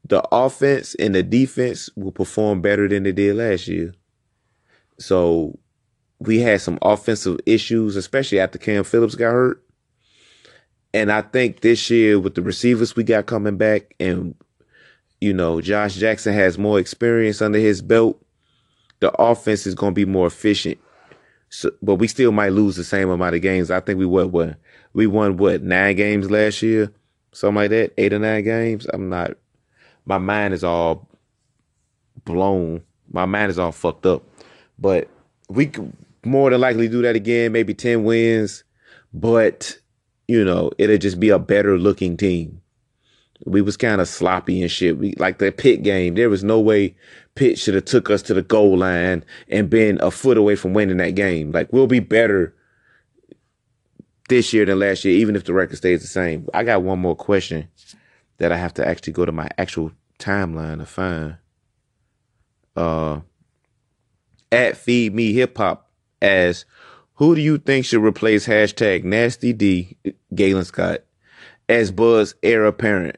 the 0.08 0.26
offense 0.32 0.96
and 0.96 1.14
the 1.14 1.22
defense 1.22 1.88
will 1.94 2.10
perform 2.10 2.62
better 2.62 2.88
than 2.88 3.04
they 3.04 3.12
did 3.12 3.36
last 3.36 3.68
year. 3.68 3.94
So 4.98 5.60
we 6.18 6.40
had 6.40 6.60
some 6.60 6.78
offensive 6.82 7.38
issues, 7.46 7.96
especially 7.96 8.40
after 8.40 8.58
Cam 8.58 8.84
Phillips 8.84 9.14
got 9.14 9.32
hurt. 9.32 9.62
And 10.94 11.12
I 11.12 11.22
think 11.22 11.60
this 11.60 11.90
year 11.90 12.18
with 12.18 12.34
the 12.34 12.42
receivers 12.42 12.96
we 12.96 13.04
got 13.04 13.26
coming 13.26 13.56
back 13.56 13.94
and 14.00 14.34
you 15.20 15.32
know, 15.32 15.60
Josh 15.60 15.94
Jackson 15.94 16.34
has 16.34 16.58
more 16.58 16.78
experience 16.78 17.40
under 17.40 17.58
his 17.58 17.80
belt, 17.80 18.22
the 19.00 19.10
offense 19.20 19.66
is 19.66 19.74
going 19.74 19.92
to 19.92 19.94
be 19.94 20.04
more 20.04 20.26
efficient. 20.26 20.78
So, 21.48 21.70
but 21.80 21.96
we 21.96 22.08
still 22.08 22.32
might 22.32 22.52
lose 22.52 22.76
the 22.76 22.84
same 22.84 23.08
amount 23.08 23.34
of 23.34 23.42
games. 23.42 23.70
I 23.70 23.80
think 23.80 23.98
we 23.98 24.06
what 24.06 24.30
what 24.30 24.56
we 24.92 25.06
won 25.06 25.36
what 25.36 25.62
nine 25.62 25.96
games 25.96 26.30
last 26.30 26.60
year, 26.62 26.92
something 27.32 27.56
like 27.56 27.70
that, 27.70 27.92
eight 27.98 28.12
or 28.12 28.18
nine 28.18 28.44
games. 28.44 28.86
I'm 28.92 29.08
not. 29.08 29.32
My 30.04 30.18
mind 30.18 30.54
is 30.54 30.64
all 30.64 31.08
blown. 32.24 32.82
My 33.10 33.26
mind 33.26 33.50
is 33.50 33.58
all 33.58 33.72
fucked 33.72 34.06
up. 34.06 34.22
But 34.78 35.08
we 35.48 35.70
more 36.26 36.50
than 36.50 36.60
likely 36.60 36.88
do 36.88 37.02
that 37.02 37.16
again. 37.16 37.52
Maybe 37.52 37.74
ten 37.74 38.04
wins, 38.04 38.64
but 39.12 39.78
you 40.28 40.44
know, 40.44 40.70
it'll 40.78 40.98
just 40.98 41.20
be 41.20 41.30
a 41.30 41.38
better 41.38 41.78
looking 41.78 42.16
team. 42.16 42.60
We 43.44 43.62
was 43.62 43.76
kind 43.76 44.00
of 44.00 44.08
sloppy 44.08 44.62
and 44.62 44.70
shit. 44.70 44.98
We 44.98 45.14
like 45.18 45.38
the 45.38 45.52
Pitt 45.52 45.82
game. 45.82 46.14
There 46.14 46.30
was 46.30 46.42
no 46.42 46.58
way 46.58 46.96
Pitt 47.34 47.58
should 47.58 47.74
have 47.74 47.84
took 47.84 48.10
us 48.10 48.22
to 48.22 48.34
the 48.34 48.42
goal 48.42 48.78
line 48.78 49.24
and 49.48 49.70
been 49.70 49.98
a 50.00 50.10
foot 50.10 50.38
away 50.38 50.56
from 50.56 50.72
winning 50.72 50.96
that 50.96 51.14
game. 51.14 51.52
Like 51.52 51.72
we'll 51.72 51.86
be 51.86 52.00
better 52.00 52.54
this 54.28 54.52
year 54.52 54.64
than 54.64 54.80
last 54.80 55.04
year, 55.04 55.16
even 55.16 55.36
if 55.36 55.44
the 55.44 55.52
record 55.52 55.76
stays 55.76 56.00
the 56.00 56.08
same. 56.08 56.48
I 56.54 56.64
got 56.64 56.82
one 56.82 56.98
more 56.98 57.14
question 57.14 57.68
that 58.38 58.52
I 58.52 58.56
have 58.56 58.74
to 58.74 58.86
actually 58.86 59.12
go 59.12 59.24
to 59.24 59.32
my 59.32 59.48
actual 59.58 59.92
timeline 60.18 60.78
to 60.78 60.86
find. 60.86 61.36
Uh, 62.74 63.20
at 64.52 64.76
Feed 64.76 65.14
Me 65.14 65.32
Hip 65.32 65.56
Hop 65.58 65.85
as 66.22 66.64
who 67.14 67.34
do 67.34 67.40
you 67.40 67.58
think 67.58 67.84
should 67.84 68.02
replace 68.02 68.46
hashtag 68.46 69.04
Nasty 69.04 69.52
D 69.52 69.96
Galen 70.34 70.64
Scott 70.64 71.00
as 71.68 71.90
Bud's 71.90 72.34
heir 72.42 72.64
apparent? 72.66 73.16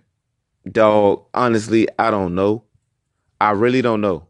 Dog, 0.70 1.24
honestly, 1.34 1.88
I 1.98 2.10
don't 2.10 2.34
know. 2.34 2.64
I 3.40 3.52
really 3.52 3.82
don't 3.82 4.00
know. 4.00 4.26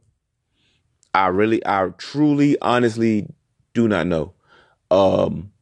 I 1.14 1.28
really, 1.28 1.64
I 1.66 1.88
truly, 1.98 2.58
honestly 2.60 3.26
do 3.74 3.88
not 3.88 4.06
know. 4.06 4.34
Um, 4.90 5.52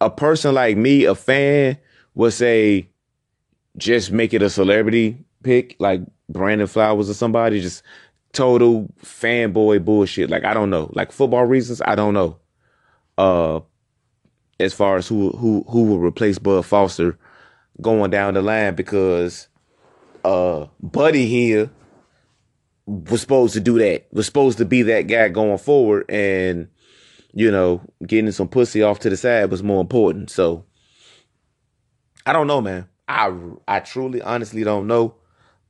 a 0.00 0.10
person 0.10 0.54
like 0.54 0.76
me, 0.76 1.04
a 1.04 1.14
fan, 1.14 1.78
would 2.14 2.32
say, 2.32 2.88
just 3.76 4.10
make 4.10 4.32
it 4.32 4.42
a 4.42 4.50
celebrity 4.50 5.24
pick, 5.42 5.76
like 5.78 6.00
Brandon 6.28 6.66
Flowers 6.66 7.10
or 7.10 7.14
somebody. 7.14 7.60
Just 7.60 7.82
total 8.32 8.88
fanboy 9.02 9.84
bullshit. 9.84 10.30
Like 10.30 10.44
I 10.44 10.54
don't 10.54 10.70
know. 10.70 10.90
Like 10.94 11.12
football 11.12 11.44
reasons, 11.44 11.82
I 11.84 11.94
don't 11.94 12.14
know 12.14 12.38
uh, 13.18 13.60
as 14.60 14.72
far 14.72 14.96
as 14.96 15.06
who 15.06 15.30
who 15.32 15.64
who 15.68 15.82
will 15.82 15.98
replace 15.98 16.38
Bud 16.38 16.64
Foster 16.64 17.18
going 17.82 18.10
down 18.10 18.34
the 18.34 18.42
line 18.42 18.74
because 18.74 19.48
uh 20.24 20.66
Buddy 20.80 21.26
here 21.26 21.70
was 22.86 23.20
supposed 23.20 23.52
to 23.54 23.60
do 23.60 23.78
that. 23.78 24.06
Was 24.12 24.26
supposed 24.26 24.58
to 24.58 24.64
be 24.64 24.82
that 24.82 25.02
guy 25.02 25.28
going 25.28 25.58
forward 25.58 26.06
and 26.08 26.68
you 27.34 27.50
know, 27.50 27.82
getting 28.06 28.32
some 28.32 28.48
pussy 28.48 28.82
off 28.82 29.00
to 29.00 29.10
the 29.10 29.16
side 29.16 29.50
was 29.50 29.62
more 29.62 29.80
important. 29.80 30.30
So 30.30 30.64
I 32.24 32.32
don't 32.32 32.46
know, 32.46 32.60
man. 32.60 32.88
I 33.06 33.32
I 33.66 33.80
truly 33.80 34.22
honestly 34.22 34.64
don't 34.64 34.86
know. 34.86 35.14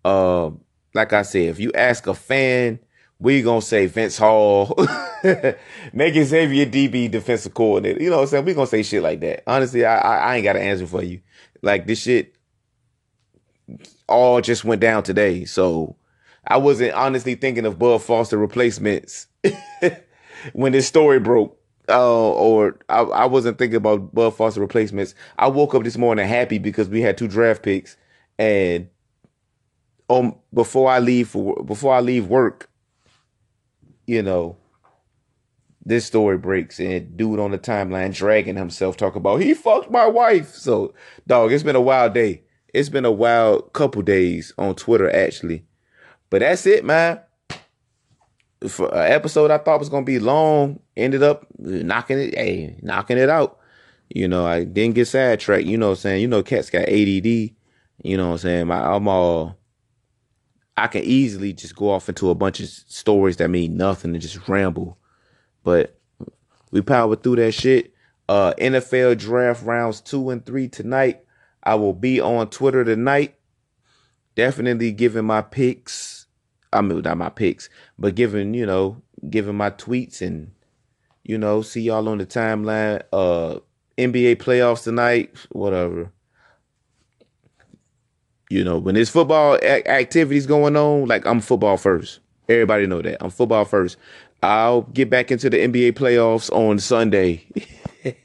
Uh 0.05 0.51
like 0.95 1.13
I 1.13 1.23
said, 1.23 1.49
if 1.49 1.59
you 1.59 1.73
ask 1.75 2.07
a 2.07 2.15
fan 2.15 2.81
we 3.21 3.43
gonna 3.43 3.61
say 3.61 3.87
Vince 3.87 4.17
Hall, 4.17 4.75
make 5.93 6.15
Xavier 6.15 6.67
Adibi 6.67 7.11
defensive 7.11 7.55
coordinator. 7.55 8.01
You 8.03 8.11
know 8.11 8.17
what 8.17 8.23
I'm 8.23 8.29
saying? 8.29 8.45
We 8.45 8.55
gonna 8.55 8.67
say 8.67 8.83
shit 8.83 9.03
like 9.03 9.21
that. 9.21 9.43
Honestly, 9.47 9.85
I, 9.85 9.99
I, 9.99 10.17
I 10.17 10.37
ain't 10.37 10.45
got 10.45 10.57
an 10.57 10.63
answer 10.63 10.87
for 10.87 11.03
you. 11.03 11.21
Like 11.63 11.87
this 11.87 12.01
shit 12.01 12.35
all 14.09 14.41
just 14.41 14.65
went 14.65 14.81
down 14.81 15.03
today. 15.03 15.45
So 15.45 15.97
I 16.47 16.59
wasn't 16.59 16.95
honestly 16.95 17.35
thinking 17.35 17.67
of 17.67 17.79
Bud 17.79 18.03
Foster 18.03 18.39
replacements 18.39 19.27
when 20.53 20.73
this 20.73 20.87
story 20.87 21.19
broke. 21.19 21.57
Uh, 21.91 22.31
or 22.33 22.79
I, 22.91 23.01
I 23.01 23.25
wasn't 23.25 23.59
thinking 23.59 23.79
about 23.79 24.15
Bud 24.15 24.33
Foster 24.37 24.61
replacements. 24.61 25.15
I 25.39 25.49
woke 25.49 25.75
up 25.75 25.85
this 25.85 25.97
morning 25.97 26.29
happy 26.29 26.59
because 26.59 26.89
we 26.89 27.01
had 27.01 27.17
two 27.17 27.29
draft 27.29 27.63
picks, 27.63 27.97
and 28.39 28.89
um, 30.11 30.35
before 30.53 30.91
I 30.91 30.99
leave 30.99 31.29
for 31.29 31.63
before 31.65 31.95
I 31.95 32.01
leave 32.01 32.27
work, 32.27 32.71
you 34.07 34.23
know, 34.23 34.57
this 35.85 36.07
story 36.07 36.39
breaks 36.39 36.79
and 36.79 37.17
dude 37.17 37.41
on 37.41 37.51
the 37.51 37.59
timeline 37.59 38.15
dragging 38.15 38.57
himself 38.57 38.97
talk 38.97 39.17
about 39.17 39.41
he 39.41 39.55
fucked 39.55 39.91
my 39.91 40.07
wife. 40.07 40.55
So, 40.55 40.95
dog, 41.27 41.53
it's 41.53 41.63
been 41.63 41.77
a 41.77 41.81
wild 41.81 42.15
day. 42.15 42.43
It's 42.75 42.89
been 42.89 43.05
a 43.05 43.13
wild 43.13 43.73
couple 43.73 44.03
days 44.03 44.53
on 44.59 44.75
Twitter 44.75 45.15
actually. 45.15 45.65
But 46.31 46.41
that's 46.41 46.67
it, 46.67 46.85
man. 46.85 47.21
For 48.67 48.93
an 48.95 49.13
episode 49.13 49.51
I 49.51 49.59
thought 49.59 49.79
was 49.79 49.89
gonna 49.89 50.05
be 50.05 50.19
long, 50.19 50.81
ended 50.97 51.23
up 51.23 51.47
knocking 51.59 52.19
it, 52.19 52.35
hey, 52.35 52.79
knocking 52.83 53.19
it 53.19 53.29
out. 53.29 53.59
You 54.09 54.27
know, 54.27 54.47
I 54.47 54.65
didn't 54.65 54.95
get 54.95 55.07
sidetracked. 55.07 55.67
You 55.67 55.77
know 55.77 55.89
what 55.89 55.99
I'm 55.99 56.01
saying? 56.01 56.23
You 56.23 56.29
know, 56.29 56.43
cats 56.43 56.71
got 56.71 56.89
ADD. 56.89 57.27
You 57.27 58.17
know 58.17 58.29
what 58.29 58.33
I'm 58.33 58.39
saying? 58.39 58.67
My, 58.67 58.95
I'm 58.95 59.07
all 59.07 59.59
I 60.79 60.87
can 60.87 61.03
easily 61.03 61.53
just 61.53 61.77
go 61.77 61.91
off 61.91 62.09
into 62.09 62.31
a 62.31 62.35
bunch 62.35 62.61
of 62.61 62.69
stories 62.69 63.37
that 63.39 63.49
mean 63.49 63.77
nothing 63.77 64.13
and 64.13 64.23
just 64.23 64.49
ramble. 64.49 64.99
But 65.65 65.99
we 66.71 66.81
powered 66.83 67.23
through 67.23 67.37
that 67.37 67.53
shit. 67.53 67.93
Uh, 68.29 68.53
NFL 68.59 69.19
draft 69.19 69.65
rounds 69.65 70.01
two 70.01 70.31
and 70.31 70.45
three 70.45 70.69
tonight. 70.69 71.21
I 71.63 71.75
will 71.75 71.95
be 71.95 72.21
on 72.21 72.51
Twitter 72.51 72.85
tonight. 72.85 73.35
Definitely 74.35 74.93
giving 74.93 75.25
my 75.25 75.43
picks. 75.43 76.27
I 76.73 76.81
mean, 76.83 77.01
not 77.01 77.17
my 77.17 77.31
picks, 77.31 77.69
but 77.99 78.15
giving 78.15 78.55
you 78.55 78.67
know, 78.67 79.03
giving 79.29 79.57
my 79.57 79.71
tweets 79.71 80.21
and 80.21 80.53
you 81.25 81.39
know, 81.39 81.63
see 81.63 81.83
y'all 81.83 82.09
on 82.09 82.19
the 82.19 82.27
timeline. 82.27 83.03
Uh, 83.13 83.61
NBA 83.97 84.37
playoffs 84.37 84.85
tonight, 84.85 85.35
whatever. 85.51 86.13
You 88.51 88.65
know, 88.65 88.79
when 88.79 88.95
there's 88.95 89.11
football 89.11 89.59
a- 89.63 89.87
activities 89.89 90.47
going 90.47 90.77
on, 90.77 91.07
like 91.07 91.27
I'm 91.27 91.41
football 91.41 91.77
first. 91.77 92.21
Everybody 92.49 92.87
know 92.87 93.03
that 93.03 93.23
I'm 93.23 93.31
football 93.31 93.65
first. 93.65 93.99
I'll 94.43 94.83
get 94.83 95.11
back 95.11 95.31
into 95.31 95.51
the 95.51 95.59
NBA 95.59 95.93
playoffs 95.93 96.51
on 96.51 96.79
Sunday. 96.79 97.45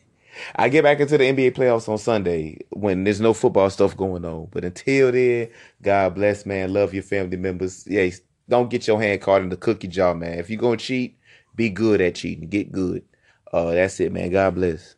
I 0.56 0.70
get 0.70 0.84
back 0.84 1.00
into 1.00 1.18
the 1.18 1.26
NBA 1.26 1.56
playoffs 1.56 1.90
on 1.90 1.98
Sunday 1.98 2.60
when 2.70 3.04
there's 3.04 3.22
no 3.22 3.34
football 3.34 3.70
stuff 3.70 3.98
going 3.98 4.24
on. 4.24 4.48
But 4.52 4.64
until 4.64 5.12
then, 5.12 5.50
God 5.82 6.16
bless, 6.16 6.46
man. 6.46 6.72
Love 6.72 6.94
your 6.94 7.04
family 7.04 7.38
members. 7.38 7.86
Yeah, 7.88 8.10
don't 8.48 8.70
get 8.70 8.88
your 8.88 9.02
hand 9.02 9.22
caught 9.22 9.42
in 9.42 9.50
the 9.50 9.58
cookie 9.58 9.88
jar, 9.88 10.14
man. 10.16 10.40
If 10.40 10.50
you're 10.50 10.60
gonna 10.62 10.78
cheat, 10.78 11.18
be 11.56 11.70
good 11.70 12.02
at 12.02 12.16
cheating. 12.16 12.48
Get 12.50 12.72
good. 12.72 13.04
Uh, 13.52 13.72
that's 13.72 14.00
it, 14.00 14.12
man. 14.12 14.32
God 14.32 14.56
bless. 14.56 14.96